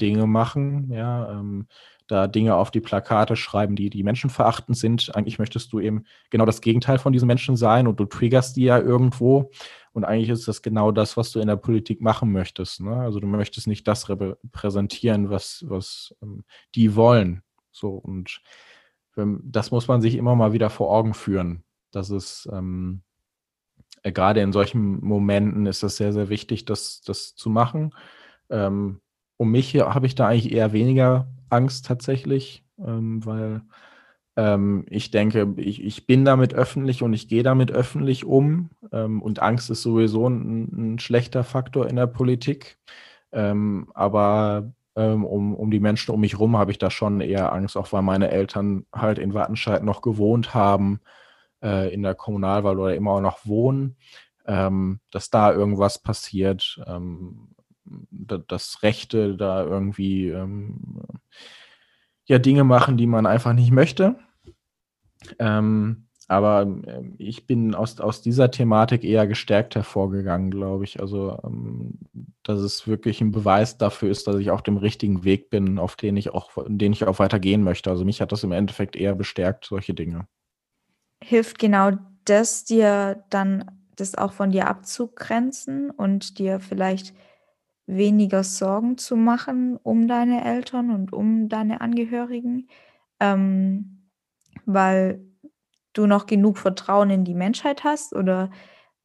Dinge 0.00 0.26
machen, 0.26 0.90
ja, 0.90 1.30
ähm, 1.30 1.68
da 2.06 2.26
Dinge 2.26 2.56
auf 2.56 2.70
die 2.70 2.80
Plakate 2.80 3.36
schreiben, 3.36 3.76
die, 3.76 3.90
die 3.90 4.02
menschenverachtend 4.02 4.76
sind. 4.76 5.14
Eigentlich 5.14 5.38
möchtest 5.38 5.72
du 5.72 5.80
eben 5.80 6.04
genau 6.30 6.46
das 6.46 6.60
Gegenteil 6.60 6.98
von 6.98 7.12
diesen 7.12 7.26
Menschen 7.26 7.56
sein 7.56 7.86
und 7.86 8.00
du 8.00 8.04
triggerst 8.04 8.56
die 8.56 8.64
ja 8.64 8.78
irgendwo. 8.78 9.50
Und 9.92 10.04
eigentlich 10.04 10.30
ist 10.30 10.48
das 10.48 10.62
genau 10.62 10.90
das, 10.90 11.16
was 11.16 11.32
du 11.32 11.40
in 11.40 11.48
der 11.48 11.56
Politik 11.56 12.00
machen 12.00 12.32
möchtest. 12.32 12.80
Ne? 12.80 12.96
Also 12.96 13.20
du 13.20 13.26
möchtest 13.26 13.66
nicht 13.66 13.86
das 13.86 14.08
repräsentieren, 14.08 15.30
was, 15.30 15.64
was 15.68 16.14
ähm, 16.22 16.44
die 16.74 16.96
wollen. 16.96 17.42
So 17.70 17.90
und 17.90 18.40
das 19.14 19.70
muss 19.70 19.88
man 19.88 20.00
sich 20.00 20.14
immer 20.14 20.34
mal 20.34 20.54
wieder 20.54 20.70
vor 20.70 20.90
Augen 20.90 21.12
führen. 21.12 21.64
Das 21.90 22.08
ist 22.08 22.48
ähm, 22.50 23.02
äh, 24.02 24.10
gerade 24.10 24.40
in 24.40 24.52
solchen 24.52 25.04
Momenten 25.04 25.66
ist 25.66 25.82
das 25.82 25.96
sehr, 25.96 26.14
sehr 26.14 26.30
wichtig, 26.30 26.64
das, 26.64 27.02
das 27.02 27.34
zu 27.34 27.50
machen. 27.50 27.94
Ähm, 28.48 29.01
um 29.42 29.50
mich 29.50 29.74
habe 29.74 30.06
ich 30.06 30.14
da 30.14 30.28
eigentlich 30.28 30.52
eher 30.52 30.72
weniger 30.72 31.26
Angst 31.50 31.86
tatsächlich, 31.86 32.64
ähm, 32.78 33.24
weil 33.26 33.62
ähm, 34.36 34.86
ich 34.88 35.10
denke, 35.10 35.54
ich, 35.56 35.82
ich 35.82 36.06
bin 36.06 36.24
damit 36.24 36.54
öffentlich 36.54 37.02
und 37.02 37.12
ich 37.12 37.28
gehe 37.28 37.42
damit 37.42 37.72
öffentlich 37.72 38.24
um. 38.24 38.70
Ähm, 38.92 39.20
und 39.20 39.40
Angst 39.40 39.68
ist 39.70 39.82
sowieso 39.82 40.28
ein, 40.28 40.94
ein, 40.94 40.98
schlechter 41.00 41.44
Faktor 41.44 41.88
in 41.88 41.96
der 41.96 42.06
Politik. 42.06 42.78
Ähm, 43.32 43.90
aber 43.94 44.72
ähm, 44.96 45.24
um, 45.24 45.54
um 45.54 45.70
die 45.70 45.80
Menschen 45.80 46.14
um 46.14 46.20
mich 46.20 46.34
herum 46.34 46.56
habe 46.56 46.70
ich 46.70 46.78
da 46.78 46.90
schon 46.90 47.20
eher 47.20 47.52
Angst, 47.52 47.76
auch 47.76 47.92
weil 47.92 48.02
meine 48.02 48.30
Eltern 48.30 48.86
halt 48.94 49.18
in 49.18 49.34
Wattenscheid 49.34 49.82
noch 49.82 50.02
gewohnt 50.02 50.54
haben, 50.54 51.00
äh, 51.62 51.92
in 51.92 52.02
der 52.02 52.14
Kommunalwahl 52.14 52.78
oder 52.78 52.94
immer 52.94 53.12
auch 53.12 53.20
noch 53.20 53.44
wohnen, 53.44 53.96
ähm, 54.46 55.00
dass 55.10 55.30
da 55.30 55.52
irgendwas 55.52 55.98
passiert 55.98 56.80
dass 57.84 58.82
Rechte 58.82 59.36
da 59.36 59.64
irgendwie 59.64 60.28
ähm, 60.28 61.02
ja 62.24 62.38
Dinge 62.38 62.64
machen, 62.64 62.96
die 62.96 63.06
man 63.06 63.26
einfach 63.26 63.52
nicht 63.52 63.70
möchte. 63.70 64.16
Ähm, 65.38 66.08
aber 66.28 66.62
ähm, 66.62 67.14
ich 67.18 67.46
bin 67.46 67.74
aus, 67.74 68.00
aus 68.00 68.22
dieser 68.22 68.50
Thematik 68.50 69.04
eher 69.04 69.26
gestärkt 69.26 69.74
hervorgegangen, 69.74 70.50
glaube 70.50 70.84
ich. 70.84 71.00
Also, 71.00 71.38
ähm, 71.44 71.98
dass 72.42 72.60
es 72.60 72.86
wirklich 72.86 73.20
ein 73.20 73.32
Beweis 73.32 73.76
dafür 73.76 74.10
ist, 74.10 74.26
dass 74.26 74.36
ich 74.36 74.50
auf 74.50 74.62
dem 74.62 74.76
richtigen 74.76 75.24
Weg 75.24 75.50
bin, 75.50 75.78
auf 75.78 75.96
den 75.96 76.16
ich 76.16 76.30
auch, 76.30 76.52
den 76.66 76.92
ich 76.92 77.04
auch 77.04 77.18
weitergehen 77.18 77.62
möchte. 77.62 77.90
Also 77.90 78.04
mich 78.04 78.20
hat 78.20 78.32
das 78.32 78.44
im 78.44 78.52
Endeffekt 78.52 78.96
eher 78.96 79.14
bestärkt, 79.14 79.66
solche 79.66 79.94
Dinge. 79.94 80.26
Hilft 81.22 81.58
genau 81.58 81.92
das 82.24 82.64
dir 82.64 83.24
dann, 83.30 83.70
das 83.96 84.16
auch 84.16 84.32
von 84.32 84.50
dir 84.50 84.68
abzugrenzen 84.68 85.90
und 85.90 86.38
dir 86.38 86.60
vielleicht 86.60 87.14
weniger 87.86 88.44
Sorgen 88.44 88.98
zu 88.98 89.16
machen 89.16 89.76
um 89.82 90.08
deine 90.08 90.44
Eltern 90.44 90.90
und 90.90 91.12
um 91.12 91.48
deine 91.48 91.80
Angehörigen, 91.80 92.68
ähm, 93.20 94.08
weil 94.66 95.24
du 95.92 96.06
noch 96.06 96.26
genug 96.26 96.58
Vertrauen 96.58 97.10
in 97.10 97.24
die 97.24 97.34
Menschheit 97.34 97.84
hast? 97.84 98.14
Oder 98.14 98.50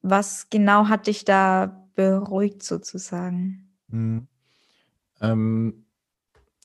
was 0.02 0.48
genau 0.50 0.88
hat 0.88 1.06
dich 1.06 1.24
da 1.24 1.88
beruhigt 1.94 2.62
sozusagen? 2.62 3.68
Mhm. 3.88 4.26
Ähm, 5.20 5.84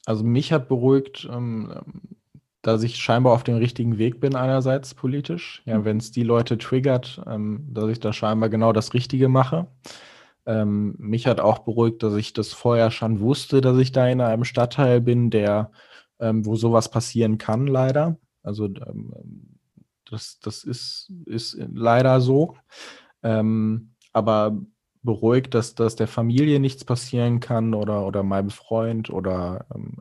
also 0.05 0.23
mich 0.23 0.53
hat 0.53 0.67
beruhigt, 0.67 1.27
ähm, 1.31 1.73
dass 2.61 2.83
ich 2.83 2.95
scheinbar 2.95 3.33
auf 3.33 3.43
dem 3.43 3.55
richtigen 3.55 3.97
Weg 3.97 4.19
bin, 4.19 4.35
einerseits 4.35 4.93
politisch. 4.93 5.61
Ja, 5.65 5.79
mhm. 5.79 5.85
wenn 5.85 5.97
es 5.97 6.11
die 6.11 6.23
Leute 6.23 6.57
triggert, 6.57 7.21
ähm, 7.27 7.67
dass 7.71 7.89
ich 7.89 7.99
da 7.99 8.13
scheinbar 8.13 8.49
genau 8.49 8.71
das 8.71 8.93
Richtige 8.93 9.29
mache. 9.29 9.67
Ähm, 10.45 10.95
mich 10.97 11.27
hat 11.27 11.39
auch 11.39 11.59
beruhigt, 11.59 12.03
dass 12.03 12.15
ich 12.15 12.33
das 12.33 12.51
vorher 12.53 12.91
schon 12.91 13.19
wusste, 13.21 13.61
dass 13.61 13.77
ich 13.77 13.91
da 13.91 14.07
in 14.07 14.21
einem 14.21 14.43
Stadtteil 14.43 15.01
bin, 15.01 15.29
der, 15.29 15.71
ähm, 16.19 16.45
wo 16.45 16.55
sowas 16.55 16.89
passieren 16.91 17.37
kann, 17.37 17.67
leider. 17.67 18.17
Also 18.43 18.65
ähm, 18.65 19.57
das, 20.09 20.39
das 20.39 20.63
ist, 20.63 21.11
ist 21.25 21.57
leider 21.73 22.19
so. 22.19 22.55
Ähm, 23.23 23.93
aber 24.11 24.57
beruhigt, 25.01 25.53
dass, 25.53 25.75
dass 25.75 25.95
der 25.95 26.07
Familie 26.07 26.59
nichts 26.59 26.85
passieren 26.85 27.39
kann 27.39 27.73
oder, 27.73 28.05
oder 28.05 28.23
meinem 28.23 28.49
Freund 28.49 29.09
oder 29.09 29.65
ähm, 29.73 29.97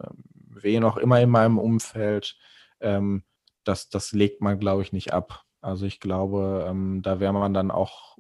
wen 0.49 0.85
auch 0.85 0.97
immer 0.97 1.21
in 1.21 1.31
meinem 1.31 1.59
Umfeld. 1.59 2.37
Ähm, 2.81 3.23
das, 3.65 3.89
das 3.89 4.13
legt 4.13 4.41
man, 4.41 4.59
glaube 4.59 4.83
ich, 4.83 4.93
nicht 4.93 5.13
ab. 5.13 5.45
Also 5.61 5.87
ich 5.87 6.01
glaube, 6.01 6.75
da 7.03 7.21
wäre 7.21 7.33
man 7.33 7.55
dann 7.55 7.71
auch 7.71 8.19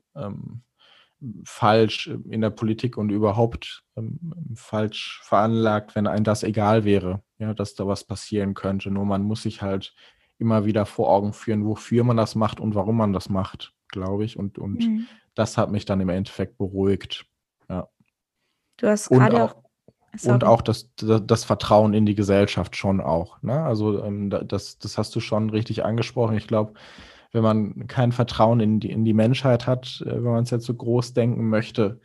falsch 1.44 2.08
in 2.28 2.40
der 2.40 2.50
Politik 2.50 2.96
und 2.96 3.10
überhaupt 3.10 3.84
ähm, 3.96 4.52
falsch 4.54 5.20
veranlagt, 5.24 5.94
wenn 5.94 6.06
einem 6.06 6.24
das 6.24 6.42
egal 6.42 6.84
wäre, 6.84 7.22
ja, 7.38 7.54
dass 7.54 7.74
da 7.74 7.86
was 7.86 8.04
passieren 8.04 8.54
könnte. 8.54 8.90
Nur 8.90 9.04
man 9.04 9.22
muss 9.22 9.42
sich 9.42 9.62
halt 9.62 9.94
immer 10.38 10.64
wieder 10.64 10.86
vor 10.86 11.08
Augen 11.08 11.32
führen, 11.32 11.64
wofür 11.64 12.04
man 12.04 12.16
das 12.16 12.34
macht 12.34 12.60
und 12.60 12.74
warum 12.74 12.96
man 12.96 13.12
das 13.12 13.28
macht, 13.28 13.72
glaube 13.88 14.24
ich. 14.24 14.36
Und, 14.36 14.58
und 14.58 14.80
mhm. 14.80 15.06
das 15.34 15.56
hat 15.56 15.70
mich 15.70 15.84
dann 15.84 16.00
im 16.00 16.08
Endeffekt 16.08 16.58
beruhigt. 16.58 17.26
Ja. 17.68 17.88
Du 18.78 18.88
hast 18.88 19.08
gerade 19.08 19.44
auch, 19.44 19.54
und 20.24 20.44
auch 20.44 20.60
das, 20.60 20.90
das, 20.96 21.22
das, 21.24 21.44
Vertrauen 21.44 21.94
in 21.94 22.04
die 22.04 22.14
Gesellschaft 22.14 22.76
schon 22.76 23.00
auch. 23.00 23.40
Ne? 23.42 23.62
Also 23.62 24.02
ähm, 24.04 24.28
das, 24.28 24.78
das 24.78 24.98
hast 24.98 25.14
du 25.16 25.20
schon 25.20 25.50
richtig 25.50 25.84
angesprochen. 25.84 26.36
Ich 26.36 26.46
glaube, 26.46 26.74
wenn 27.32 27.42
man 27.42 27.86
kein 27.86 28.12
Vertrauen 28.12 28.60
in 28.60 28.80
die, 28.80 28.90
in 28.90 29.04
die 29.04 29.14
Menschheit 29.14 29.66
hat, 29.66 30.02
äh, 30.06 30.14
wenn 30.14 30.32
man 30.32 30.44
es 30.44 30.50
jetzt 30.50 30.66
so 30.66 30.74
groß 30.74 31.14
denken 31.14 31.48
möchte, 31.48 32.00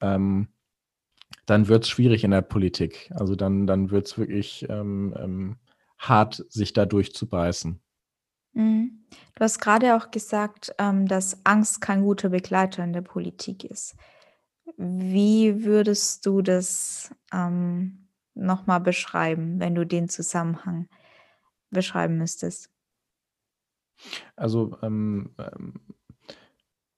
ähm, 0.00 0.48
dann 1.46 1.68
wird 1.68 1.84
es 1.84 1.90
schwierig 1.90 2.24
in 2.24 2.30
der 2.30 2.42
Politik. 2.42 3.10
Also 3.14 3.36
dann, 3.36 3.66
dann 3.66 3.90
wird 3.90 4.06
es 4.06 4.18
wirklich 4.18 4.66
ähm, 4.68 5.14
ähm, 5.18 5.56
hart, 5.98 6.44
sich 6.48 6.72
da 6.72 6.84
durchzubeißen. 6.84 7.80
Mhm. 8.54 9.04
Du 9.34 9.44
hast 9.44 9.60
gerade 9.60 9.96
auch 9.96 10.10
gesagt, 10.10 10.74
ähm, 10.78 11.06
dass 11.06 11.44
Angst 11.44 11.80
kein 11.80 12.02
guter 12.02 12.28
Begleiter 12.28 12.84
in 12.84 12.92
der 12.92 13.02
Politik 13.02 13.64
ist. 13.64 13.94
Wie 14.76 15.64
würdest 15.64 16.26
du 16.26 16.42
das 16.42 17.10
ähm, 17.32 18.08
nochmal 18.34 18.80
beschreiben, 18.80 19.60
wenn 19.60 19.74
du 19.74 19.84
den 19.84 20.08
Zusammenhang 20.08 20.88
beschreiben 21.70 22.18
müsstest? 22.18 22.71
Also 24.36 24.76
ähm, 24.82 25.34
ähm, 25.38 25.80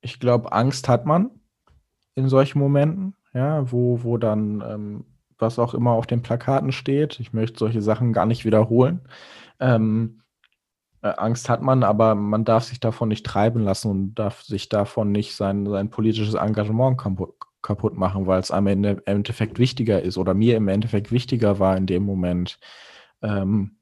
ich 0.00 0.20
glaube, 0.20 0.52
Angst 0.52 0.88
hat 0.88 1.06
man 1.06 1.30
in 2.14 2.28
solchen 2.28 2.58
Momenten, 2.58 3.16
ja, 3.32 3.70
wo, 3.72 4.02
wo 4.04 4.18
dann 4.18 4.62
ähm, 4.66 5.04
was 5.38 5.58
auch 5.58 5.74
immer 5.74 5.92
auf 5.92 6.06
den 6.06 6.22
Plakaten 6.22 6.72
steht. 6.72 7.18
Ich 7.20 7.32
möchte 7.32 7.58
solche 7.58 7.82
Sachen 7.82 8.12
gar 8.12 8.26
nicht 8.26 8.44
wiederholen. 8.44 9.00
Ähm, 9.60 10.22
äh, 11.02 11.08
Angst 11.16 11.48
hat 11.48 11.62
man, 11.62 11.82
aber 11.82 12.14
man 12.14 12.44
darf 12.44 12.64
sich 12.64 12.80
davon 12.80 13.08
nicht 13.08 13.26
treiben 13.26 13.62
lassen 13.62 13.90
und 13.90 14.14
darf 14.14 14.42
sich 14.42 14.68
davon 14.68 15.12
nicht 15.12 15.36
sein, 15.36 15.66
sein 15.66 15.90
politisches 15.90 16.34
Engagement 16.34 16.98
kaputt, 16.98 17.34
kaputt 17.62 17.96
machen, 17.96 18.26
weil 18.26 18.40
es 18.40 18.50
am 18.50 18.66
Ende 18.66 18.90
im 18.90 19.02
Endeffekt 19.04 19.58
wichtiger 19.58 20.02
ist 20.02 20.18
oder 20.18 20.34
mir 20.34 20.56
im 20.56 20.68
Endeffekt 20.68 21.12
wichtiger 21.12 21.58
war 21.58 21.76
in 21.76 21.86
dem 21.86 22.04
Moment. 22.04 22.58
Ähm, 23.22 23.76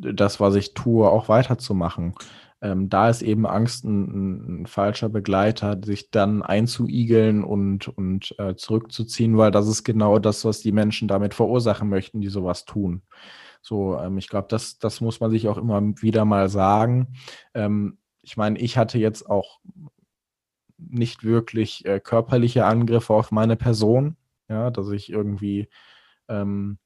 das, 0.00 0.40
was 0.40 0.54
ich 0.54 0.74
tue, 0.74 1.08
auch 1.08 1.28
weiterzumachen. 1.28 2.14
ähm, 2.62 2.88
da 2.90 3.08
ist 3.08 3.22
eben 3.22 3.46
Angst 3.46 3.84
ein, 3.84 4.62
ein, 4.62 4.66
falscher 4.66 5.08
Begleiter, 5.08 5.80
sich 5.82 6.10
dann 6.10 6.42
einzuigeln 6.42 7.42
und, 7.44 7.88
und 7.88 8.34
äh, 8.38 8.54
zurückzuziehen, 8.54 9.38
weil 9.38 9.50
das 9.50 9.66
ist 9.68 9.84
genau 9.84 10.18
das, 10.18 10.44
was 10.44 10.60
die 10.60 10.72
Menschen 10.72 11.08
damit 11.08 11.34
verursachen 11.34 11.88
möchten, 11.88 12.20
die 12.20 12.28
sowas 12.28 12.66
tun. 12.66 13.02
So, 13.62 13.98
ähm, 13.98 14.18
ich 14.18 14.28
glaube, 14.28 14.48
das, 14.48 14.78
das 14.78 15.00
muss 15.00 15.20
man 15.20 15.30
sich 15.30 15.48
auch 15.48 15.58
immer 15.58 15.80
wieder 16.02 16.24
mal 16.24 16.48
sagen. 16.48 17.14
Ähm, 17.54 17.98
ich 18.22 18.36
meine, 18.36 18.58
ich 18.58 18.76
hatte 18.76 18.98
jetzt 18.98 19.28
auch 19.28 19.60
nicht 20.78 21.24
wirklich 21.24 21.84
äh, 21.84 22.00
körperliche 22.00 22.64
Angriffe 22.64 23.14
auf 23.14 23.32
meine 23.32 23.56
Person, 23.56 24.16
ja, 24.48 24.70
dass 24.70 24.90
ich 24.90 25.10
irgendwie 25.10 25.68
ähm, 26.28 26.78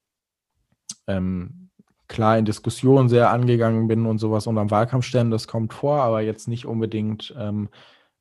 ähm, 1.06 1.71
klar 2.08 2.38
in 2.38 2.44
Diskussionen 2.44 3.08
sehr 3.08 3.30
angegangen 3.30 3.88
bin 3.88 4.06
und 4.06 4.18
sowas 4.18 4.46
und 4.46 4.58
am 4.58 4.70
Wahlkampfstellen, 4.70 5.30
das 5.30 5.49
kommt 5.49 5.75
vor, 5.75 6.02
aber 6.02 6.20
jetzt 6.20 6.49
nicht 6.49 6.66
unbedingt, 6.66 7.34
ähm, 7.38 7.68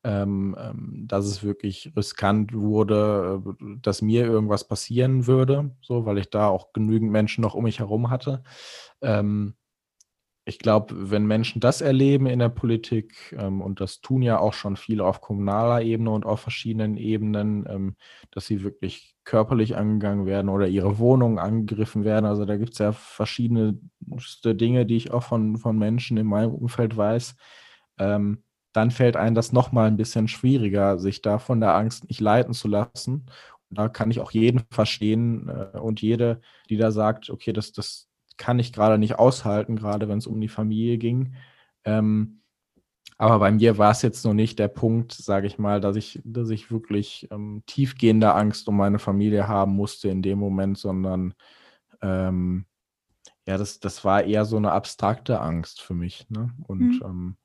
ähm, 0.03 0.55
ähm 0.59 1.03
dass 1.07 1.25
es 1.25 1.43
wirklich 1.43 1.93
riskant 1.95 2.53
wurde, 2.53 3.41
äh, 3.45 3.77
dass 3.81 4.01
mir 4.01 4.25
irgendwas 4.25 4.67
passieren 4.67 5.27
würde, 5.27 5.71
so, 5.81 6.05
weil 6.05 6.17
ich 6.17 6.29
da 6.29 6.47
auch 6.47 6.73
genügend 6.73 7.11
Menschen 7.11 7.41
noch 7.41 7.55
um 7.55 7.63
mich 7.65 7.79
herum 7.79 8.09
hatte. 8.09 8.43
Ähm, 9.01 9.55
ich 10.45 10.59
glaube, 10.59 11.09
wenn 11.09 11.25
Menschen 11.25 11.61
das 11.61 11.81
erleben 11.81 12.25
in 12.25 12.39
der 12.39 12.49
Politik, 12.49 13.35
ähm, 13.37 13.61
und 13.61 13.79
das 13.79 14.01
tun 14.01 14.21
ja 14.21 14.39
auch 14.39 14.53
schon 14.53 14.75
viele 14.75 15.05
auf 15.05 15.21
kommunaler 15.21 15.81
Ebene 15.81 16.11
und 16.11 16.25
auf 16.25 16.41
verschiedenen 16.41 16.97
Ebenen, 16.97 17.65
ähm, 17.69 17.95
dass 18.31 18.47
sie 18.47 18.63
wirklich 18.63 19.15
körperlich 19.23 19.77
angegangen 19.77 20.25
werden 20.25 20.49
oder 20.49 20.67
ihre 20.67 20.99
Wohnungen 20.99 21.39
angegriffen 21.39 22.03
werden. 22.03 22.25
Also 22.25 22.43
da 22.45 22.57
gibt 22.57 22.73
es 22.73 22.79
ja 22.79 22.91
verschiedene 22.91 23.79
Dinge, 24.43 24.85
die 24.85 24.97
ich 24.97 25.11
auch 25.11 25.23
von, 25.23 25.57
von 25.57 25.77
Menschen 25.77 26.17
in 26.17 26.27
meinem 26.27 26.53
Umfeld 26.53 26.97
weiß. 26.97 27.35
Ähm, 27.99 28.43
dann 28.73 28.91
fällt 28.91 29.15
einem 29.15 29.35
das 29.35 29.53
nochmal 29.53 29.87
ein 29.87 29.97
bisschen 29.97 30.27
schwieriger, 30.27 30.97
sich 30.97 31.21
da 31.21 31.37
von 31.39 31.61
der 31.61 31.75
Angst 31.75 32.09
nicht 32.09 32.19
leiten 32.19 32.53
zu 32.53 32.67
lassen. 32.67 33.27
Und 33.69 33.77
da 33.77 33.87
kann 33.87 34.11
ich 34.11 34.19
auch 34.19 34.31
jeden 34.31 34.63
verstehen 34.71 35.47
äh, 35.47 35.77
und 35.77 36.01
jede, 36.01 36.41
die 36.69 36.77
da 36.77 36.91
sagt, 36.91 37.29
okay, 37.29 37.53
das, 37.53 37.71
das, 37.71 38.09
kann 38.37 38.59
ich 38.59 38.73
gerade 38.73 38.97
nicht 38.97 39.19
aushalten, 39.19 39.75
gerade 39.75 40.07
wenn 40.07 40.17
es 40.17 40.27
um 40.27 40.39
die 40.41 40.47
Familie 40.49 40.97
ging. 40.97 41.35
Ähm, 41.85 42.41
aber 43.17 43.39
bei 43.39 43.51
mir 43.51 43.77
war 43.77 43.91
es 43.91 44.01
jetzt 44.01 44.25
noch 44.25 44.33
nicht 44.33 44.59
der 44.59 44.67
Punkt, 44.67 45.13
sage 45.13 45.47
ich 45.47 45.57
mal, 45.57 45.79
dass 45.79 45.95
ich, 45.95 46.21
dass 46.25 46.49
ich 46.49 46.71
wirklich 46.71 47.27
ähm, 47.31 47.63
tiefgehende 47.65 48.33
Angst 48.33 48.67
um 48.67 48.77
meine 48.77 48.99
Familie 48.99 49.47
haben 49.47 49.73
musste 49.75 50.09
in 50.09 50.21
dem 50.21 50.39
Moment, 50.39 50.77
sondern 50.77 51.33
ähm, 52.01 52.65
ja, 53.45 53.57
das, 53.57 53.79
das 53.79 54.03
war 54.03 54.23
eher 54.23 54.45
so 54.45 54.57
eine 54.57 54.71
abstrakte 54.71 55.39
Angst 55.39 55.81
für 55.81 55.93
mich. 55.93 56.29
Ne? 56.29 56.49
Und 56.67 56.79
mhm. 56.79 57.01
ähm, 57.03 57.37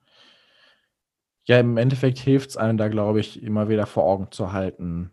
ja, 1.44 1.58
im 1.60 1.76
Endeffekt 1.76 2.18
hilft 2.18 2.50
es 2.50 2.56
einem 2.56 2.76
da, 2.76 2.88
glaube 2.88 3.20
ich, 3.20 3.42
immer 3.42 3.68
wieder 3.68 3.86
vor 3.86 4.04
Augen 4.04 4.30
zu 4.30 4.52
halten, 4.52 5.10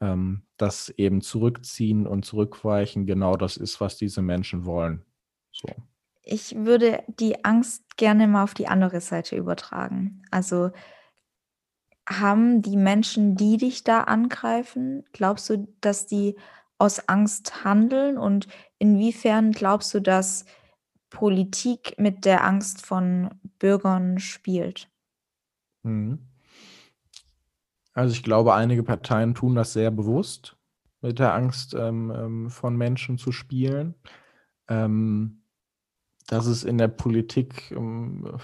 ähm, 0.00 0.42
dass 0.56 0.88
eben 0.90 1.20
zurückziehen 1.20 2.06
und 2.06 2.24
zurückweichen 2.24 3.06
genau 3.06 3.36
das 3.36 3.56
ist, 3.56 3.80
was 3.80 3.96
diese 3.96 4.22
Menschen 4.22 4.64
wollen. 4.64 5.04
So. 5.52 5.68
Ich 6.22 6.54
würde 6.56 7.02
die 7.06 7.44
Angst 7.44 7.96
gerne 7.96 8.26
mal 8.26 8.42
auf 8.42 8.54
die 8.54 8.68
andere 8.68 9.00
Seite 9.00 9.36
übertragen. 9.36 10.22
Also 10.30 10.70
haben 12.08 12.62
die 12.62 12.76
Menschen, 12.76 13.36
die 13.36 13.56
dich 13.56 13.84
da 13.84 14.02
angreifen, 14.02 15.04
glaubst 15.12 15.50
du, 15.50 15.68
dass 15.80 16.06
die 16.06 16.36
aus 16.78 17.08
Angst 17.08 17.64
handeln? 17.64 18.18
Und 18.18 18.48
inwiefern 18.78 19.52
glaubst 19.52 19.92
du, 19.94 20.00
dass 20.00 20.44
Politik 21.10 21.94
mit 21.98 22.24
der 22.24 22.44
Angst 22.44 22.84
von 22.84 23.30
Bürgern 23.58 24.18
spielt? 24.18 24.88
Mhm. 25.82 26.18
Also 27.96 28.12
ich 28.12 28.22
glaube, 28.22 28.52
einige 28.52 28.82
Parteien 28.82 29.34
tun 29.34 29.54
das 29.54 29.72
sehr 29.72 29.90
bewusst, 29.90 30.58
mit 31.00 31.18
der 31.18 31.32
Angst 31.32 31.72
ähm, 31.72 32.12
ähm, 32.14 32.50
von 32.50 32.76
Menschen 32.76 33.16
zu 33.16 33.32
spielen. 33.32 33.94
Ähm, 34.68 35.40
das 36.26 36.46
ist 36.46 36.64
in 36.64 36.76
der 36.76 36.88
Politik 36.88 37.70
ähm, 37.70 38.38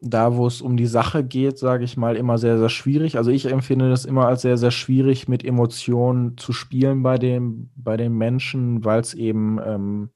da, 0.00 0.36
wo 0.36 0.48
es 0.48 0.60
um 0.60 0.76
die 0.76 0.86
Sache 0.86 1.22
geht, 1.22 1.56
sage 1.56 1.84
ich 1.84 1.96
mal, 1.96 2.16
immer 2.16 2.36
sehr, 2.36 2.58
sehr 2.58 2.68
schwierig. 2.68 3.16
Also 3.16 3.30
ich 3.30 3.46
empfinde 3.46 3.88
das 3.88 4.04
immer 4.04 4.26
als 4.26 4.42
sehr, 4.42 4.58
sehr 4.58 4.72
schwierig, 4.72 5.28
mit 5.28 5.44
Emotionen 5.44 6.36
zu 6.36 6.52
spielen 6.52 7.04
bei 7.04 7.16
dem, 7.16 7.70
bei 7.76 7.96
den 7.96 8.12
Menschen, 8.12 8.84
weil 8.84 9.00
es 9.00 9.14
eben 9.14 9.60
ähm, 9.64 10.10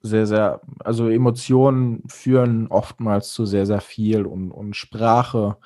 sehr, 0.00 0.26
sehr, 0.26 0.60
also 0.80 1.08
Emotionen 1.08 2.02
führen 2.08 2.68
oftmals 2.68 3.32
zu 3.32 3.46
sehr, 3.46 3.66
sehr 3.66 3.80
viel 3.80 4.26
und, 4.26 4.50
und 4.52 4.76
Sprache 4.76 5.58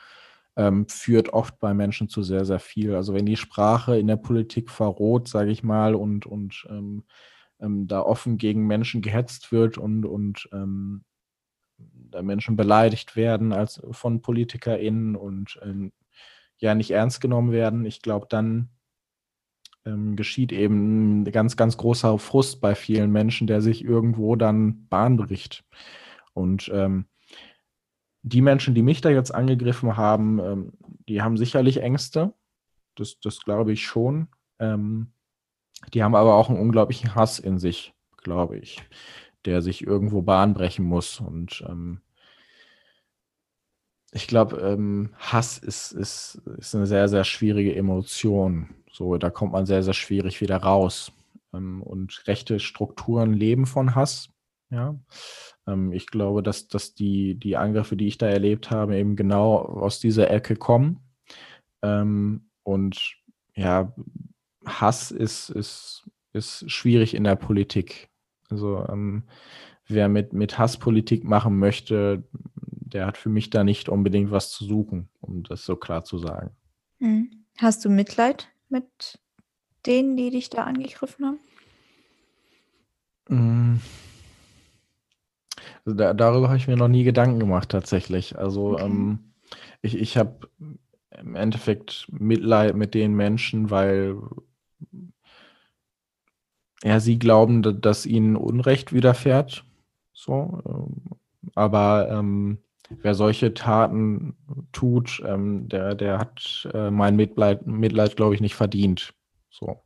ähm, 0.56 0.86
führt 0.88 1.30
oft 1.32 1.58
bei 1.58 1.74
Menschen 1.74 2.08
zu 2.08 2.22
sehr, 2.22 2.44
sehr 2.44 2.60
viel. 2.60 2.94
Also 2.94 3.14
wenn 3.14 3.26
die 3.26 3.36
Sprache 3.36 3.98
in 3.98 4.06
der 4.06 4.16
Politik 4.16 4.70
verroht, 4.70 5.28
sage 5.28 5.50
ich 5.50 5.62
mal, 5.62 5.94
und, 5.94 6.26
und 6.26 6.66
ähm, 6.70 7.04
ähm, 7.60 7.86
da 7.86 8.00
offen 8.00 8.38
gegen 8.38 8.66
Menschen 8.66 9.02
gehetzt 9.02 9.52
wird 9.52 9.78
und, 9.78 10.04
und 10.04 10.48
ähm, 10.52 11.04
da 11.78 12.22
Menschen 12.22 12.56
beleidigt 12.56 13.16
werden 13.16 13.52
als 13.52 13.82
von 13.92 14.20
PolitikerInnen 14.20 15.16
und 15.16 15.58
ähm, 15.62 15.92
ja 16.58 16.74
nicht 16.74 16.90
ernst 16.90 17.20
genommen 17.20 17.52
werden, 17.52 17.84
ich 17.84 18.02
glaube, 18.02 18.26
dann 18.28 18.68
ähm, 19.84 20.16
geschieht 20.16 20.52
eben 20.52 21.24
ganz, 21.24 21.56
ganz 21.56 21.76
großer 21.76 22.18
Frust 22.18 22.60
bei 22.60 22.74
vielen 22.74 23.10
Menschen, 23.10 23.46
der 23.46 23.60
sich 23.60 23.84
irgendwo 23.84 24.36
dann 24.36 24.86
Bahn 24.88 25.16
bricht. 25.16 25.64
Und 26.34 26.70
ähm, 26.72 27.06
die 28.22 28.40
Menschen, 28.40 28.74
die 28.74 28.82
mich 28.82 29.00
da 29.00 29.10
jetzt 29.10 29.34
angegriffen 29.34 29.96
haben, 29.96 30.38
ähm, 30.38 30.72
die 31.08 31.22
haben 31.22 31.36
sicherlich 31.36 31.82
Ängste. 31.82 32.32
Das, 32.94 33.18
das 33.20 33.40
glaube 33.40 33.72
ich 33.72 33.84
schon. 33.84 34.28
Ähm, 34.58 35.12
die 35.92 36.02
haben 36.02 36.14
aber 36.14 36.34
auch 36.34 36.48
einen 36.48 36.60
unglaublichen 36.60 37.14
Hass 37.14 37.38
in 37.38 37.58
sich, 37.58 37.92
glaube 38.18 38.58
ich, 38.58 38.80
der 39.44 39.62
sich 39.62 39.84
irgendwo 39.84 40.22
Bahn 40.22 40.54
brechen 40.54 40.84
muss. 40.84 41.18
Und 41.20 41.64
ähm, 41.68 42.00
ich 44.12 44.26
glaube, 44.26 44.58
ähm, 44.58 45.10
Hass 45.18 45.58
ist, 45.58 45.92
ist, 45.92 46.42
ist 46.58 46.74
eine 46.74 46.86
sehr, 46.86 47.08
sehr 47.08 47.24
schwierige 47.24 47.74
Emotion. 47.74 48.68
So, 48.92 49.16
da 49.16 49.30
kommt 49.30 49.52
man 49.52 49.64
sehr, 49.64 49.82
sehr 49.82 49.94
schwierig 49.94 50.40
wieder 50.42 50.58
raus. 50.58 51.12
Ähm, 51.54 51.82
und 51.82 52.26
rechte 52.26 52.60
Strukturen 52.60 53.32
leben 53.32 53.64
von 53.64 53.94
Hass. 53.94 54.28
Ja. 54.70 54.98
Ähm, 55.66 55.92
ich 55.92 56.06
glaube, 56.06 56.42
dass, 56.42 56.68
dass 56.68 56.94
die, 56.94 57.36
die 57.36 57.56
Angriffe, 57.56 57.96
die 57.96 58.06
ich 58.06 58.18
da 58.18 58.26
erlebt 58.26 58.70
habe, 58.70 58.98
eben 58.98 59.16
genau 59.16 59.56
aus 59.56 59.98
dieser 59.98 60.30
Ecke 60.30 60.56
kommen. 60.56 61.00
Ähm, 61.82 62.50
und 62.64 63.16
ja, 63.54 63.94
Hass 64.66 65.10
ist, 65.10 65.48
ist, 65.48 66.08
ist 66.34 66.70
schwierig 66.70 67.14
in 67.14 67.24
der 67.24 67.36
Politik. 67.36 68.10
Also 68.50 68.86
ähm, 68.88 69.24
wer 69.86 70.08
mit, 70.08 70.34
mit 70.34 70.58
Hasspolitik 70.58 71.24
machen 71.24 71.58
möchte, 71.58 72.24
der 72.92 73.06
hat 73.06 73.16
für 73.16 73.28
mich 73.28 73.50
da 73.50 73.64
nicht 73.64 73.88
unbedingt 73.88 74.30
was 74.30 74.50
zu 74.50 74.64
suchen, 74.64 75.08
um 75.20 75.42
das 75.42 75.64
so 75.64 75.76
klar 75.76 76.04
zu 76.04 76.18
sagen. 76.18 76.50
Hm. 76.98 77.44
Hast 77.58 77.84
du 77.84 77.90
Mitleid 77.90 78.48
mit 78.68 79.18
denen, 79.86 80.16
die 80.16 80.30
dich 80.30 80.50
da 80.50 80.64
angegriffen 80.64 81.26
haben? 81.26 81.38
Mm. 83.28 83.80
Also 85.84 85.96
da, 85.96 86.14
darüber 86.14 86.48
habe 86.48 86.56
ich 86.56 86.68
mir 86.68 86.76
noch 86.76 86.88
nie 86.88 87.04
Gedanken 87.04 87.40
gemacht, 87.40 87.68
tatsächlich. 87.68 88.38
Also 88.38 88.74
okay. 88.74 88.84
ähm, 88.84 89.32
ich, 89.80 89.96
ich 89.96 90.16
habe 90.16 90.48
im 91.18 91.34
Endeffekt 91.34 92.06
Mitleid 92.10 92.74
mit 92.74 92.94
den 92.94 93.14
Menschen, 93.14 93.70
weil 93.70 94.16
ja, 96.82 97.00
sie 97.00 97.18
glauben, 97.18 97.80
dass 97.80 98.06
ihnen 98.06 98.36
Unrecht 98.36 98.92
widerfährt. 98.92 99.64
So, 100.12 100.62
ähm, 100.66 101.18
aber 101.54 102.08
ähm, 102.10 102.58
wer 103.00 103.14
solche 103.14 103.54
Taten 103.54 104.36
tut, 104.72 105.22
ähm, 105.26 105.68
der, 105.68 105.94
der 105.94 106.18
hat 106.18 106.68
äh, 106.72 106.90
mein 106.90 107.16
Mitleid, 107.16 107.66
Mitleid 107.66 108.16
glaube 108.16 108.34
ich, 108.34 108.40
nicht 108.40 108.54
verdient. 108.54 109.14
So. 109.50 109.82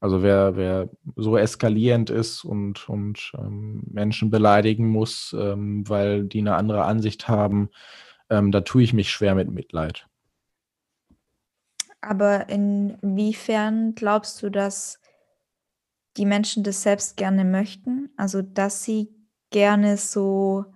Also 0.00 0.22
wer, 0.22 0.56
wer 0.56 0.88
so 1.16 1.36
eskalierend 1.36 2.10
ist 2.10 2.44
und, 2.44 2.88
und 2.88 3.32
ähm, 3.36 3.82
Menschen 3.90 4.30
beleidigen 4.30 4.88
muss, 4.88 5.34
ähm, 5.38 5.88
weil 5.88 6.24
die 6.24 6.38
eine 6.38 6.54
andere 6.54 6.84
Ansicht 6.84 7.28
haben, 7.28 7.70
ähm, 8.30 8.52
da 8.52 8.60
tue 8.60 8.82
ich 8.82 8.92
mich 8.92 9.10
schwer 9.10 9.34
mit 9.34 9.50
Mitleid. 9.50 10.06
Aber 12.00 12.48
inwiefern 12.48 13.94
glaubst 13.96 14.40
du, 14.42 14.50
dass 14.50 15.00
die 16.16 16.26
Menschen 16.26 16.62
das 16.62 16.82
selbst 16.82 17.16
gerne 17.16 17.44
möchten? 17.44 18.10
Also 18.16 18.42
dass 18.42 18.84
sie 18.84 19.08
gerne 19.50 19.96
so 19.96 20.66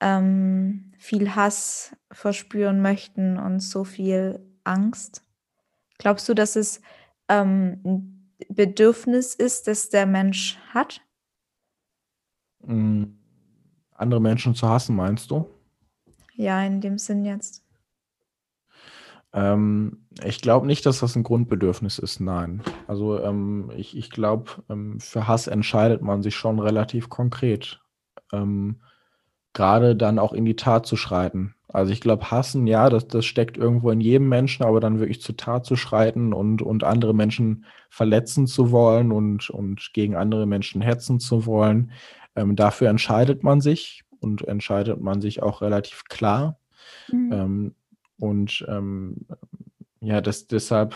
ähm, 0.00 0.92
viel 0.98 1.34
Hass 1.34 1.96
verspüren 2.10 2.80
möchten 2.80 3.38
und 3.38 3.60
so 3.60 3.84
viel 3.84 4.40
Angst? 4.64 5.24
Glaubst 5.98 6.28
du, 6.28 6.34
dass 6.34 6.56
es 6.56 6.80
ähm, 7.28 7.80
ein 7.84 8.32
Bedürfnis 8.48 9.34
ist, 9.34 9.66
das 9.66 9.88
der 9.88 10.06
Mensch 10.06 10.58
hat? 10.72 11.00
Mm, 12.64 13.04
andere 13.92 14.20
Menschen 14.20 14.54
zu 14.54 14.68
hassen, 14.68 14.94
meinst 14.94 15.30
du? 15.30 15.48
Ja, 16.34 16.62
in 16.62 16.80
dem 16.80 16.98
Sinn 16.98 17.24
jetzt. 17.24 17.64
Ähm, 19.32 20.06
ich 20.24 20.40
glaube 20.40 20.66
nicht, 20.66 20.86
dass 20.86 21.00
das 21.00 21.16
ein 21.16 21.22
Grundbedürfnis 21.22 21.98
ist, 21.98 22.20
nein. 22.20 22.62
Also 22.86 23.20
ähm, 23.20 23.70
ich, 23.76 23.96
ich 23.96 24.10
glaube, 24.10 24.50
ähm, 24.70 25.00
für 25.00 25.26
Hass 25.26 25.48
entscheidet 25.48 26.00
man 26.00 26.22
sich 26.22 26.36
schon 26.36 26.58
relativ 26.60 27.08
konkret. 27.08 27.80
Gerade 29.58 29.96
dann 29.96 30.20
auch 30.20 30.32
in 30.32 30.44
die 30.44 30.54
Tat 30.54 30.86
zu 30.86 30.96
schreiten. 30.96 31.56
Also 31.66 31.92
ich 31.92 32.00
glaube, 32.00 32.30
hassen, 32.30 32.68
ja, 32.68 32.88
das, 32.88 33.08
das 33.08 33.26
steckt 33.26 33.58
irgendwo 33.58 33.90
in 33.90 34.00
jedem 34.00 34.28
Menschen, 34.28 34.64
aber 34.64 34.78
dann 34.78 35.00
wirklich 35.00 35.20
zur 35.20 35.36
Tat 35.36 35.66
zu 35.66 35.74
schreiten 35.74 36.32
und, 36.32 36.62
und 36.62 36.84
andere 36.84 37.12
Menschen 37.12 37.64
verletzen 37.90 38.46
zu 38.46 38.70
wollen 38.70 39.10
und, 39.10 39.50
und 39.50 39.90
gegen 39.94 40.14
andere 40.14 40.46
Menschen 40.46 40.80
hetzen 40.80 41.18
zu 41.18 41.44
wollen, 41.44 41.90
ähm, 42.36 42.54
dafür 42.54 42.88
entscheidet 42.88 43.42
man 43.42 43.60
sich 43.60 44.04
und 44.20 44.46
entscheidet 44.46 45.00
man 45.00 45.20
sich 45.20 45.42
auch 45.42 45.60
relativ 45.60 46.04
klar. 46.04 46.60
Mhm. 47.10 47.32
Ähm, 47.32 47.74
und 48.20 48.64
ähm, 48.68 49.26
ja, 50.00 50.20
das, 50.20 50.46
deshalb 50.46 50.94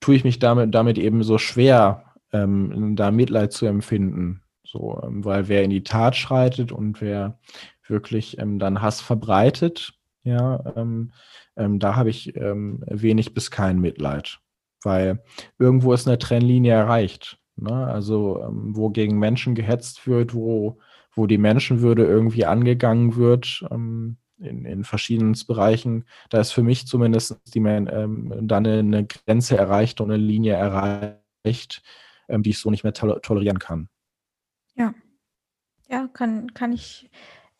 tue 0.00 0.16
ich 0.16 0.24
mich 0.24 0.40
damit, 0.40 0.74
damit 0.74 0.98
eben 0.98 1.22
so 1.22 1.38
schwer, 1.38 2.12
ähm, 2.32 2.96
da 2.96 3.12
Mitleid 3.12 3.52
zu 3.52 3.66
empfinden. 3.66 4.42
So, 4.76 5.00
ähm, 5.02 5.24
weil 5.24 5.48
wer 5.48 5.62
in 5.64 5.70
die 5.70 5.84
Tat 5.84 6.16
schreitet 6.16 6.70
und 6.70 7.00
wer 7.00 7.38
wirklich 7.86 8.38
ähm, 8.38 8.58
dann 8.58 8.82
Hass 8.82 9.00
verbreitet, 9.00 9.94
ja, 10.22 10.74
ähm, 10.76 11.12
ähm, 11.56 11.78
da 11.78 11.96
habe 11.96 12.10
ich 12.10 12.36
ähm, 12.36 12.84
wenig 12.86 13.32
bis 13.32 13.50
kein 13.50 13.80
Mitleid. 13.80 14.38
Weil 14.82 15.22
irgendwo 15.58 15.92
ist 15.92 16.06
eine 16.06 16.18
Trennlinie 16.18 16.74
erreicht. 16.74 17.38
Ne? 17.56 17.72
Also, 17.72 18.44
wo 18.50 18.90
gegen 18.90 19.18
Menschen 19.18 19.54
gehetzt 19.54 20.06
wird, 20.06 20.34
wo, 20.34 20.78
wo 21.14 21.26
die 21.26 21.38
Menschenwürde 21.38 22.04
irgendwie 22.04 22.44
angegangen 22.44 23.16
wird, 23.16 23.64
in, 23.70 24.18
in 24.38 24.84
verschiedenen 24.84 25.34
Bereichen, 25.46 26.04
da 26.28 26.40
ist 26.40 26.52
für 26.52 26.62
mich 26.62 26.86
zumindest 26.86 27.40
die, 27.54 27.60
ähm, 27.60 28.34
dann 28.42 28.66
eine 28.66 29.06
Grenze 29.06 29.56
erreicht 29.56 30.02
und 30.02 30.10
eine 30.10 30.22
Linie 30.22 30.52
erreicht, 30.52 31.82
ähm, 32.28 32.42
die 32.42 32.50
ich 32.50 32.58
so 32.58 32.70
nicht 32.70 32.84
mehr 32.84 32.92
to 32.92 33.18
tolerieren 33.20 33.58
kann. 33.58 33.88
Ja, 35.88 36.08
kann, 36.12 36.52
kann 36.54 36.72
ich 36.72 37.10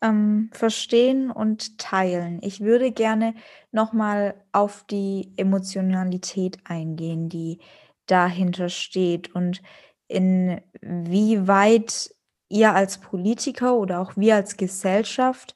ähm, 0.01 0.49
verstehen 0.53 1.31
und 1.31 1.77
teilen. 1.77 2.39
Ich 2.43 2.59
würde 2.61 2.91
gerne 2.91 3.33
nochmal 3.71 4.35
auf 4.51 4.83
die 4.85 5.31
Emotionalität 5.37 6.57
eingehen, 6.65 7.29
die 7.29 7.59
dahinter 8.05 8.69
steht 8.69 9.33
und 9.33 9.61
inwieweit 10.07 12.13
ihr 12.49 12.73
als 12.73 12.99
Politiker 12.99 13.75
oder 13.77 13.99
auch 13.99 14.15
wir 14.17 14.35
als 14.35 14.57
Gesellschaft 14.57 15.55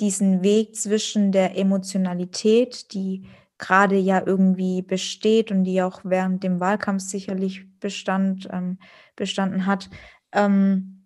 diesen 0.00 0.42
Weg 0.42 0.74
zwischen 0.76 1.30
der 1.32 1.56
Emotionalität, 1.56 2.92
die 2.92 3.26
gerade 3.58 3.96
ja 3.96 4.22
irgendwie 4.26 4.82
besteht 4.82 5.52
und 5.52 5.64
die 5.64 5.82
auch 5.82 6.00
während 6.04 6.42
dem 6.42 6.58
Wahlkampf 6.60 7.02
sicherlich 7.02 7.64
bestand, 7.78 8.48
ähm, 8.50 8.78
bestanden 9.14 9.66
hat, 9.66 9.88
ähm, 10.32 11.01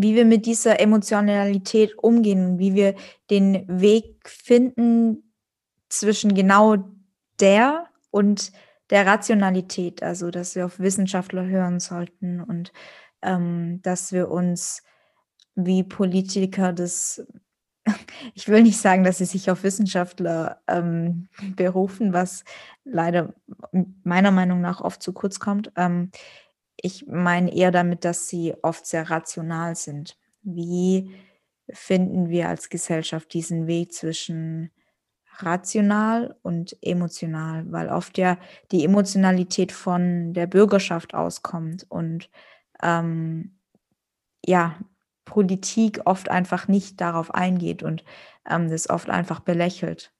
wie 0.00 0.14
wir 0.14 0.24
mit 0.24 0.46
dieser 0.46 0.78
Emotionalität 0.78 1.98
umgehen, 1.98 2.60
wie 2.60 2.74
wir 2.74 2.94
den 3.30 3.64
Weg 3.66 4.28
finden 4.28 5.34
zwischen 5.88 6.34
genau 6.34 6.76
der 7.40 7.86
und 8.12 8.52
der 8.90 9.06
Rationalität, 9.06 10.04
also 10.04 10.30
dass 10.30 10.54
wir 10.54 10.66
auf 10.66 10.78
Wissenschaftler 10.78 11.46
hören 11.46 11.80
sollten 11.80 12.40
und 12.40 12.72
ähm, 13.22 13.80
dass 13.82 14.12
wir 14.12 14.30
uns 14.30 14.84
wie 15.56 15.82
Politiker 15.82 16.72
das, 16.72 17.26
ich 18.34 18.46
will 18.46 18.62
nicht 18.62 18.78
sagen, 18.78 19.02
dass 19.02 19.18
sie 19.18 19.24
sich 19.24 19.50
auf 19.50 19.64
Wissenschaftler 19.64 20.62
ähm, 20.68 21.28
berufen, 21.56 22.12
was 22.12 22.44
leider 22.84 23.34
meiner 24.04 24.30
Meinung 24.30 24.60
nach 24.60 24.80
oft 24.80 25.02
zu 25.02 25.12
kurz 25.12 25.40
kommt. 25.40 25.72
Ähm, 25.74 26.12
ich 26.80 27.06
meine 27.06 27.54
eher 27.54 27.70
damit, 27.70 28.04
dass 28.04 28.28
sie 28.28 28.54
oft 28.62 28.86
sehr 28.86 29.10
rational 29.10 29.74
sind. 29.74 30.16
Wie 30.42 31.14
finden 31.70 32.30
wir 32.30 32.48
als 32.48 32.68
Gesellschaft 32.68 33.32
diesen 33.34 33.66
Weg 33.66 33.92
zwischen 33.92 34.70
rational 35.40 36.36
und 36.42 36.76
emotional, 36.82 37.70
weil 37.70 37.88
oft 37.88 38.18
ja 38.18 38.38
die 38.72 38.84
Emotionalität 38.84 39.72
von 39.72 40.32
der 40.32 40.46
Bürgerschaft 40.46 41.14
auskommt 41.14 41.86
und 41.88 42.30
ähm, 42.82 43.58
ja, 44.44 44.78
Politik 45.24 46.00
oft 46.06 46.30
einfach 46.30 46.68
nicht 46.68 47.00
darauf 47.00 47.34
eingeht 47.34 47.82
und 47.82 48.04
ähm, 48.48 48.70
das 48.70 48.88
oft 48.88 49.10
einfach 49.10 49.40
belächelt, 49.40 50.12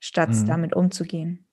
statt 0.00 0.30
mhm. 0.30 0.46
damit 0.46 0.74
umzugehen. 0.74 1.43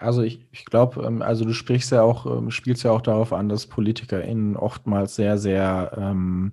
Also 0.00 0.22
ich, 0.22 0.46
ich 0.52 0.64
glaube, 0.64 1.02
ähm, 1.04 1.22
also 1.22 1.44
du 1.44 1.52
sprichst 1.52 1.92
ja 1.92 2.02
auch, 2.02 2.26
ähm, 2.26 2.50
spielst 2.50 2.82
ja 2.82 2.90
auch 2.90 3.02
darauf 3.02 3.32
an, 3.32 3.48
dass 3.48 3.66
PolitikerInnen 3.66 4.56
oftmals 4.56 5.14
sehr, 5.14 5.38
sehr 5.38 5.92
ähm, 5.96 6.52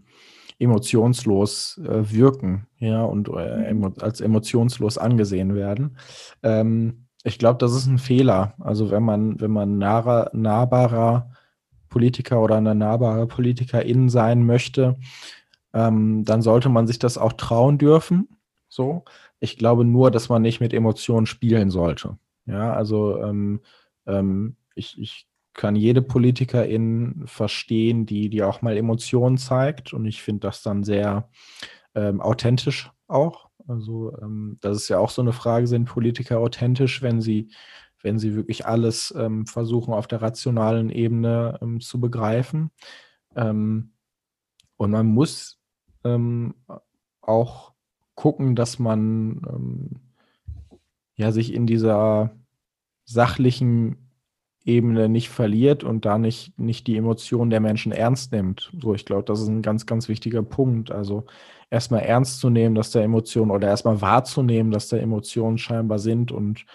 emotionslos 0.59 1.79
äh, 1.83 2.11
wirken, 2.11 2.67
ja, 2.79 3.03
und 3.03 3.29
äh, 3.29 3.57
mhm. 3.57 3.63
emo 3.63 3.93
als 4.01 4.21
emotionslos 4.21 4.97
angesehen 4.97 5.55
werden. 5.55 5.97
Ähm, 6.43 7.07
ich 7.23 7.39
glaube, 7.39 7.57
das 7.59 7.73
ist 7.73 7.87
ein 7.87 7.99
Fehler. 7.99 8.53
Also 8.59 8.91
wenn 8.91 9.03
man, 9.03 9.39
wenn 9.39 9.51
man 9.51 9.77
naher, 9.77 10.29
nahbarer 10.33 11.31
Politiker 11.89 12.41
oder 12.41 12.55
eine 12.57 12.75
nahbare 12.75 13.27
Politikerin 13.27 14.09
sein 14.09 14.45
möchte, 14.45 14.97
ähm, 15.73 16.23
dann 16.25 16.41
sollte 16.41 16.69
man 16.69 16.87
sich 16.87 16.99
das 16.99 17.17
auch 17.17 17.33
trauen 17.33 17.77
dürfen. 17.77 18.29
So. 18.69 19.03
Ich 19.39 19.57
glaube 19.57 19.85
nur, 19.85 20.11
dass 20.11 20.29
man 20.29 20.41
nicht 20.41 20.59
mit 20.59 20.73
Emotionen 20.73 21.25
spielen 21.25 21.69
sollte. 21.69 22.17
Ja, 22.47 22.73
also 22.73 23.21
ähm, 23.21 23.59
ähm, 24.05 24.55
ich, 24.73 24.99
ich 24.99 25.27
kann 25.53 25.75
jede 25.75 26.01
Politikerin 26.01 27.23
verstehen, 27.25 28.05
die, 28.05 28.29
die 28.29 28.43
auch 28.43 28.61
mal 28.61 28.77
Emotionen 28.77 29.37
zeigt. 29.37 29.93
Und 29.93 30.05
ich 30.05 30.21
finde 30.21 30.47
das 30.47 30.61
dann 30.61 30.83
sehr 30.83 31.29
ähm, 31.93 32.21
authentisch 32.21 32.91
auch. 33.07 33.49
Also 33.67 34.17
ähm, 34.21 34.57
das 34.61 34.77
ist 34.77 34.89
ja 34.89 34.99
auch 34.99 35.09
so 35.09 35.21
eine 35.21 35.33
Frage, 35.33 35.67
sind 35.67 35.85
Politiker 35.85 36.39
authentisch, 36.39 37.01
wenn 37.01 37.19
sie, 37.21 37.51
wenn 38.01 38.17
sie 38.17 38.35
wirklich 38.35 38.65
alles 38.65 39.13
ähm, 39.17 39.45
versuchen 39.45 39.93
auf 39.93 40.07
der 40.07 40.21
rationalen 40.21 40.89
Ebene 40.89 41.57
ähm, 41.61 41.81
zu 41.81 41.99
begreifen. 41.99 42.71
Und 43.35 43.91
man 44.77 45.05
muss 45.05 45.59
auch 47.21 47.73
gucken, 48.15 48.55
dass 48.55 48.79
man 48.79 50.06
ja, 51.17 51.31
sich 51.31 51.53
in 51.53 51.67
dieser 51.67 52.31
sachlichen 53.05 54.07
Ebene 54.65 55.07
nicht 55.07 55.29
verliert 55.29 55.83
und 55.83 56.05
da 56.05 56.17
nicht, 56.17 56.59
nicht 56.59 56.87
die 56.87 56.97
Emotionen 56.97 57.49
der 57.49 57.61
Menschen 57.61 57.91
ernst 57.91 58.33
nimmt. 58.33 58.71
So, 58.81 58.93
ich 58.93 59.05
glaube, 59.05 59.23
das 59.23 59.41
ist 59.41 59.47
ein 59.47 59.61
ganz, 59.61 59.85
ganz 59.85 60.09
wichtiger 60.09 60.43
Punkt. 60.43 60.91
Also 60.91 61.25
erstmal 61.69 62.01
ernst 62.01 62.39
zu 62.39 62.49
nehmen, 62.49 62.75
dass 62.75 62.91
da 62.91 63.01
Emotionen 63.01 63.51
oder 63.51 63.69
erstmal 63.69 64.01
wahrzunehmen, 64.01 64.71
dass 64.71 64.89
da 64.89 64.97
Emotionen 64.97 65.57
scheinbar 65.57 65.99
sind 65.99 66.31
und 66.31 66.65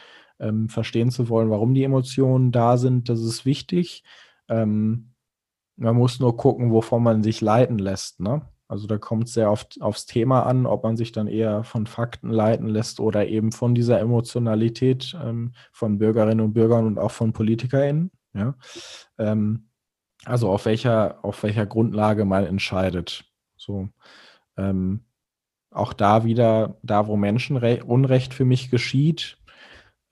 ähm, 0.41 0.69
verstehen 0.69 1.11
zu 1.11 1.29
wollen, 1.29 1.51
warum 1.51 1.75
die 1.75 1.85
Emotionen 1.85 2.51
da 2.51 2.79
sind, 2.79 3.09
das 3.09 3.21
ist 3.21 3.45
wichtig. 3.45 4.03
Ähm, 4.49 5.13
man 5.77 5.97
muss 5.97 6.19
nur 6.19 6.37
gucken, 6.37 6.71
wovon 6.73 7.03
man 7.03 7.23
sich 7.23 7.41
leiten 7.41 7.79
lässt. 7.79 8.21
Ne? 8.21 8.43
Also 8.73 8.87
da 8.87 8.97
kommt 8.97 9.29
es 9.29 9.35
sehr 9.35 9.51
oft 9.51 9.83
aufs 9.83 10.07
Thema 10.07 10.47
an, 10.47 10.65
ob 10.65 10.83
man 10.83 10.97
sich 10.97 11.13
dann 11.13 11.27
eher 11.27 11.63
von 11.63 11.87
Fakten 11.87 12.31
leiten 12.31 12.67
lässt 12.67 13.01
oder 13.01 13.29
eben 13.29 13.53
von 13.53 13.75
dieser 13.75 14.01
Emotionalität 14.01 15.15
ähm, 15.23 15.53
von 15.73 15.99
Bürgerinnen 15.99 16.41
und 16.41 16.55
Bürgern 16.55 16.87
und 16.87 16.99
auch 16.99 17.11
von 17.11 17.35
PolitikerInnen. 17.35 18.11
Ja? 18.33 18.55
Ähm, 19.19 19.69
also 20.25 20.49
auf 20.49 20.65
welcher, 20.65 21.23
auf 21.23 21.43
welcher 21.43 21.67
Grundlage 21.67 22.25
man 22.25 22.47
entscheidet. 22.47 23.27
So, 23.59 23.91
ähm, 24.57 25.05
auch 25.71 25.93
da 25.93 26.25
wieder, 26.25 26.79
da 26.83 27.07
wo 27.09 27.17
Menschenunrecht 27.19 28.33
für 28.33 28.47
mich 28.47 28.71
geschieht, 28.71 29.37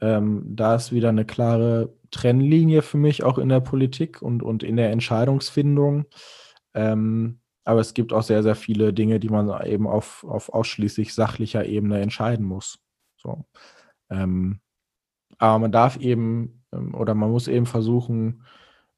ähm, 0.03 0.45
da 0.55 0.75
ist 0.75 0.93
wieder 0.93 1.09
eine 1.09 1.25
klare 1.25 1.95
Trennlinie 2.11 2.83
für 2.83 2.99
mich 2.99 3.23
auch 3.23 3.39
in 3.39 3.49
der 3.49 3.61
Politik 3.61 4.21
und, 4.21 4.43
und 4.43 4.63
in 4.63 4.77
der 4.77 4.91
Entscheidungsfindung. 4.91 6.05
Ähm, 6.75 7.40
aber 7.65 7.81
es 7.81 7.95
gibt 7.95 8.13
auch 8.13 8.23
sehr, 8.23 8.43
sehr 8.43 8.55
viele 8.55 8.93
Dinge, 8.93 9.21
die 9.21 9.29
man 9.29 9.49
eben 9.67 9.87
auf, 9.87 10.25
auf 10.25 10.53
ausschließlich 10.53 11.15
sachlicher 11.15 11.65
Ebene 11.67 12.01
entscheiden 12.01 12.47
muss. 12.47 12.79
So. 13.17 13.45
Ähm, 14.11 14.61
aber 15.39 15.59
man 15.59 15.73
darf 15.73 15.97
eben 15.97 16.61
ähm, 16.73 16.95
oder 16.95 17.15
man 17.15 17.31
muss 17.31 17.49
eben 17.49 17.67
versuchen, 17.67 18.45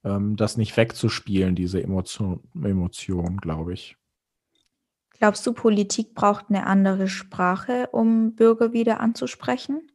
ähm, 0.05 0.37
das 0.37 0.57
nicht 0.57 0.77
wegzuspielen, 0.77 1.55
diese 1.55 1.83
Emotion, 1.83 2.41
Emotion 2.55 3.39
glaube 3.39 3.73
ich. 3.73 3.97
Glaubst 5.11 5.47
du, 5.47 5.53
Politik 5.53 6.15
braucht 6.15 6.47
eine 6.49 6.67
andere 6.67 7.07
Sprache, 7.07 7.89
um 7.93 8.35
Bürger 8.35 8.73
wieder 8.73 9.01
anzusprechen? 9.01 9.89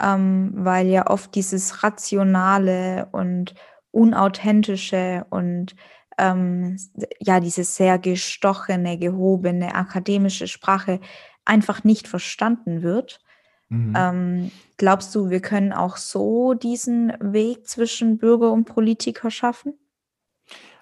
Ähm, 0.00 0.52
weil 0.54 0.86
ja 0.86 1.10
oft 1.10 1.34
dieses 1.34 1.82
Rationale 1.82 3.08
und 3.12 3.54
Unauthentische 3.90 5.26
und 5.30 5.74
ähm, 6.18 6.76
ja, 7.20 7.40
diese 7.40 7.64
sehr 7.64 7.98
gestochene, 7.98 8.98
gehobene 8.98 9.74
akademische 9.74 10.48
Sprache 10.48 11.00
einfach 11.44 11.84
nicht 11.84 12.08
verstanden 12.08 12.82
wird. 12.82 13.20
Mhm. 13.68 13.94
Ähm, 13.96 14.50
glaubst 14.76 15.14
du, 15.14 15.30
wir 15.30 15.40
können 15.40 15.72
auch 15.72 15.96
so 15.96 16.54
diesen 16.54 17.12
Weg 17.20 17.66
zwischen 17.66 18.18
Bürger 18.18 18.52
und 18.52 18.64
Politiker 18.64 19.30
schaffen? 19.30 19.74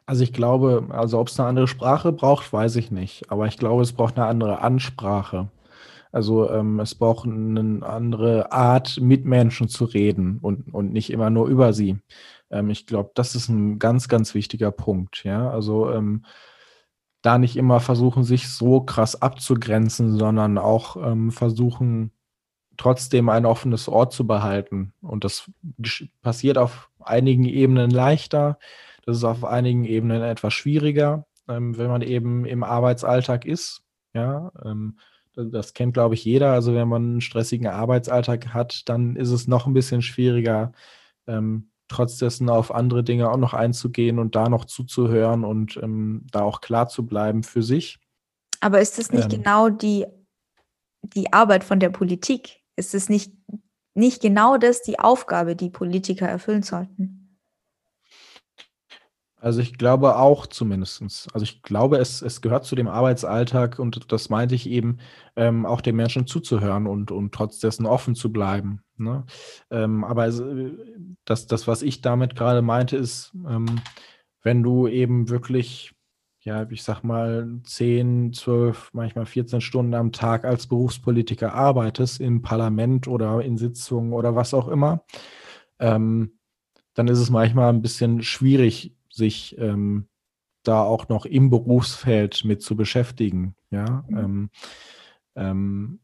Also 0.07 0.22
ich 0.22 0.33
glaube, 0.33 0.87
also 0.90 1.18
ob 1.18 1.29
es 1.29 1.38
eine 1.38 1.49
andere 1.49 1.66
Sprache 1.66 2.12
braucht, 2.12 2.53
weiß 2.53 2.77
ich 2.77 2.92
nicht. 2.92 3.31
Aber 3.31 3.46
ich 3.46 3.59
glaube, 3.59 3.83
es 3.83 3.92
braucht 3.92 4.16
eine 4.16 4.27
andere 4.27 4.61
Ansprache. 4.61 5.49
Also 6.12 6.49
ähm, 6.49 6.79
es 6.79 6.94
braucht 6.94 7.27
eine 7.27 7.85
andere 7.85 8.53
Art, 8.53 9.01
mit 9.01 9.25
Menschen 9.25 9.68
zu 9.68 9.85
reden 9.85 10.38
und, 10.40 10.72
und 10.72 10.92
nicht 10.92 11.11
immer 11.11 11.29
nur 11.29 11.49
über 11.49 11.72
sie. 11.72 11.99
Ähm, 12.51 12.71
ich 12.71 12.87
glaube, 12.87 13.11
das 13.15 13.35
ist 13.35 13.49
ein 13.49 13.79
ganz, 13.79 14.09
ganz 14.09 14.35
wichtiger 14.35 14.71
Punkt. 14.71 15.25
Ja, 15.25 15.51
also 15.51 15.91
ähm, 15.93 16.25
da 17.23 17.39
nicht 17.39 17.57
immer 17.57 17.81
versuchen, 17.81 18.25
sich 18.25 18.49
so 18.49 18.81
krass 18.81 19.21
abzugrenzen, 19.21 20.17
sondern 20.19 20.59
auch 20.59 20.97
ähm, 20.97 21.33
versuchen, 21.33 22.13
trotzdem 22.77 23.29
ein 23.29 23.47
offenes 23.47 23.89
Ort 23.89 24.13
zu 24.13 24.27
behalten. 24.27 24.93
Und 25.01 25.25
das 25.25 25.51
passiert 26.23 26.59
auf 26.59 26.91
einigen 27.01 27.45
Ebenen 27.45 27.91
leichter, 27.91 28.59
das 29.07 29.19
ist 29.19 29.25
auf 29.25 29.45
einigen 29.45 29.85
Ebenen 29.85 30.23
etwas 30.23 30.53
schwieriger, 30.53 31.27
ähm, 31.49 31.79
wenn 31.79 31.89
man 31.89 32.03
eben 32.03 32.45
im 32.45 32.65
Arbeitsalltag 32.65 33.45
ist. 33.45 33.83
Ja, 34.15 34.51
ähm, 34.65 34.99
das, 35.35 35.51
das 35.51 35.75
kennt, 35.75 35.95
glaube 35.95 36.15
ich, 36.15 36.25
jeder. 36.25 36.53
Also 36.53 36.75
wenn 36.75 36.89
man 36.89 37.03
einen 37.03 37.21
stressigen 37.21 37.69
Arbeitsalltag 37.69 38.53
hat, 38.53 38.89
dann 38.89 39.17
ist 39.17 39.31
es 39.31 39.47
noch 39.47 39.67
ein 39.67 39.75
bisschen 39.75 40.03
schwieriger, 40.03 40.73
ähm, 41.27 41.71
trotz 41.88 42.18
dessen 42.18 42.49
auf 42.51 42.75
andere 42.75 43.05
Dinge 43.05 43.31
auch 43.31 43.37
noch 43.37 43.55
einzugehen 43.55 44.18
und 44.18 44.35
da 44.35 44.49
noch 44.49 44.64
zuzuhören 44.64 45.44
und 45.44 45.77
ähm, 45.83 46.27
da 46.31 46.42
auch 46.42 46.61
klar 46.61 46.88
zu 46.88 47.07
bleiben 47.07 47.42
für 47.42 47.62
sich. 47.62 47.99
Aber 48.61 48.81
ist 48.81 48.99
das 48.99 49.12
nicht 49.12 49.33
ähm, 49.33 49.42
genau 49.42 49.68
die, 49.68 50.07
die 51.03 51.33
Arbeit 51.33 51.64
von 51.64 51.81
der 51.81 51.90
Politik? 51.90 52.61
Ist 52.77 52.94
es 52.94 53.09
nicht, 53.09 53.33
nicht 53.94 54.20
genau 54.20 54.57
das 54.57 54.83
die 54.83 54.99
Aufgabe, 54.99 55.57
die 55.57 55.70
Politiker 55.70 56.27
erfüllen 56.27 56.62
sollten? 56.62 57.38
Also 59.38 59.61
ich 59.61 59.79
glaube 59.79 60.16
auch 60.16 60.46
zumindestens. 60.46 61.29
Also 61.33 61.44
ich 61.44 61.62
glaube, 61.62 61.99
es, 61.99 62.22
es 62.22 62.40
gehört 62.40 62.64
zu 62.64 62.75
dem 62.75 62.88
Arbeitsalltag 62.88 63.79
und 63.79 64.11
das 64.11 64.29
meinte 64.29 64.55
ich 64.55 64.68
eben, 64.68 64.99
ähm, 65.37 65.66
auch 65.66 65.83
den 65.83 65.94
Menschen 65.94 66.27
zuzuhören 66.27 66.87
und, 66.87 67.12
und 67.12 67.33
trotz 67.33 67.61
dessen 67.61 67.87
offen 67.87 68.14
zu 68.14 68.33
bleiben. 68.33 68.83
Ne? 68.99 69.25
Ähm, 69.71 70.05
aber 70.05 70.27
es, 70.27 70.43
das, 71.25 71.47
das, 71.47 71.67
was 71.67 71.83
ich 71.83 72.01
damit 72.01 72.37
gerade 72.37 72.63
meinte, 72.63 72.97
ist, 72.97 73.33
ähm, 73.49 73.81
wenn 74.43 74.63
du 74.63 74.87
eben 74.87 75.29
wirklich, 75.29 75.95
ja, 76.41 76.69
ich 76.71 76.83
sag 76.83 77.03
mal, 77.03 77.61
10, 77.65 78.33
12, 78.33 78.91
manchmal 78.93 79.27
14 79.27 79.61
Stunden 79.61 79.95
am 79.95 80.13
Tag 80.13 80.45
als 80.45 80.67
Berufspolitiker 80.67 81.53
arbeitest, 81.53 82.21
im 82.21 82.43
Parlament 82.43 83.09
oder 83.09 83.43
in 83.43 83.59
Sitzungen 83.59 84.13
oder 84.13 84.37
was 84.37 84.55
auch 84.55 84.69
immer, 84.69 85.05
ähm, 85.79 86.39
dann 86.95 87.09
ist 87.09 87.19
es 87.19 87.31
manchmal 87.31 87.71
ein 87.71 87.83
bisschen 87.83 88.23
schwierig, 88.23 88.95
sich 89.11 89.59
ähm, 89.59 90.09
da 90.63 90.83
auch 90.83 91.09
noch 91.09 91.27
im 91.27 91.51
Berufsfeld 91.51 92.45
mit 92.45 92.63
zu 92.63 92.77
beschäftigen. 92.77 93.55
Ja, 93.71 94.05
mhm. 94.09 94.19
ähm, 94.19 94.51
ähm, 95.35 96.01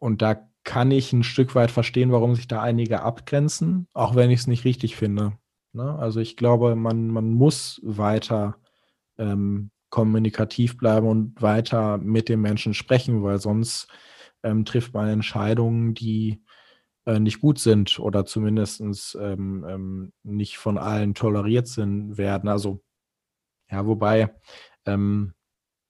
und 0.00 0.22
da 0.22 0.48
kann 0.66 0.90
ich 0.90 1.12
ein 1.12 1.22
Stück 1.22 1.54
weit 1.54 1.70
verstehen, 1.70 2.12
warum 2.12 2.34
sich 2.34 2.48
da 2.48 2.60
einige 2.60 3.00
abgrenzen, 3.02 3.86
auch 3.94 4.16
wenn 4.16 4.30
ich 4.30 4.40
es 4.40 4.46
nicht 4.48 4.64
richtig 4.64 4.96
finde. 4.96 5.38
Ne? 5.72 5.96
Also 5.98 6.20
ich 6.20 6.36
glaube, 6.36 6.74
man, 6.74 7.06
man 7.08 7.32
muss 7.32 7.80
weiter 7.84 8.58
ähm, 9.16 9.70
kommunikativ 9.90 10.76
bleiben 10.76 11.06
und 11.06 11.40
weiter 11.40 11.98
mit 11.98 12.28
den 12.28 12.40
Menschen 12.40 12.74
sprechen, 12.74 13.22
weil 13.22 13.40
sonst 13.40 13.86
ähm, 14.42 14.64
trifft 14.64 14.92
man 14.92 15.08
Entscheidungen, 15.08 15.94
die 15.94 16.42
äh, 17.06 17.20
nicht 17.20 17.40
gut 17.40 17.60
sind 17.60 18.00
oder 18.00 18.26
zumindest 18.26 18.80
ähm, 18.80 19.64
ähm, 19.68 20.12
nicht 20.24 20.58
von 20.58 20.78
allen 20.78 21.14
toleriert 21.14 21.68
sind, 21.68 22.18
werden. 22.18 22.48
Also, 22.48 22.82
ja, 23.70 23.86
wobei 23.86 24.34
ähm, 24.84 25.32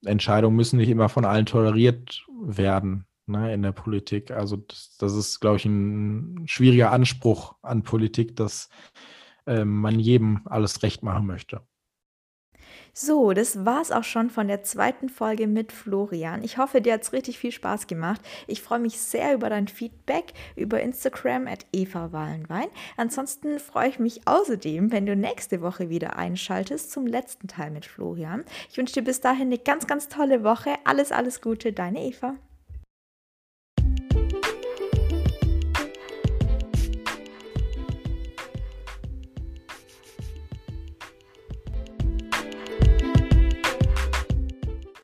Entscheidungen 0.05 0.55
müssen 0.55 0.77
nicht 0.77 0.89
immer 0.89 1.09
von 1.09 1.25
allen 1.25 1.47
toleriert 1.47 2.23
werden 2.39 3.06
ne, 3.27 3.53
in 3.53 3.61
der 3.61 3.71
Politik. 3.71 4.31
Also 4.31 4.57
das, 4.57 4.97
das 4.97 5.13
ist, 5.15 5.39
glaube 5.39 5.57
ich, 5.57 5.65
ein 5.65 6.43
schwieriger 6.47 6.91
Anspruch 6.91 7.55
an 7.61 7.83
Politik, 7.83 8.35
dass 8.35 8.69
ähm, 9.45 9.79
man 9.79 9.99
jedem 9.99 10.41
alles 10.45 10.83
recht 10.83 11.03
machen 11.03 11.25
möchte. 11.25 11.61
So, 12.99 13.31
das 13.33 13.63
war's 13.63 13.91
auch 13.91 14.03
schon 14.03 14.31
von 14.31 14.47
der 14.47 14.63
zweiten 14.63 15.07
Folge 15.07 15.45
mit 15.45 15.71
Florian. 15.71 16.43
Ich 16.43 16.57
hoffe, 16.57 16.81
dir 16.81 16.93
hat's 16.93 17.13
richtig 17.13 17.37
viel 17.37 17.51
Spaß 17.51 17.85
gemacht. 17.85 18.19
Ich 18.47 18.63
freue 18.63 18.79
mich 18.79 18.97
sehr 18.97 19.35
über 19.35 19.51
dein 19.51 19.67
Feedback 19.67 20.33
über 20.55 20.81
Instagram 20.81 21.45
at 21.45 21.67
Eva 21.71 22.11
Wallenwein. 22.11 22.69
Ansonsten 22.97 23.59
freue 23.59 23.89
ich 23.89 23.99
mich 23.99 24.27
außerdem, 24.27 24.91
wenn 24.91 25.05
du 25.05 25.15
nächste 25.15 25.61
Woche 25.61 25.89
wieder 25.89 26.15
einschaltest 26.17 26.91
zum 26.91 27.05
letzten 27.05 27.47
Teil 27.47 27.69
mit 27.69 27.85
Florian. 27.85 28.43
Ich 28.71 28.77
wünsche 28.79 28.95
dir 28.95 29.03
bis 29.03 29.21
dahin 29.21 29.47
eine 29.47 29.59
ganz, 29.59 29.85
ganz 29.85 30.07
tolle 30.07 30.43
Woche. 30.43 30.73
Alles, 30.83 31.11
alles 31.11 31.41
Gute, 31.41 31.73
deine 31.73 32.03
Eva. 32.03 32.33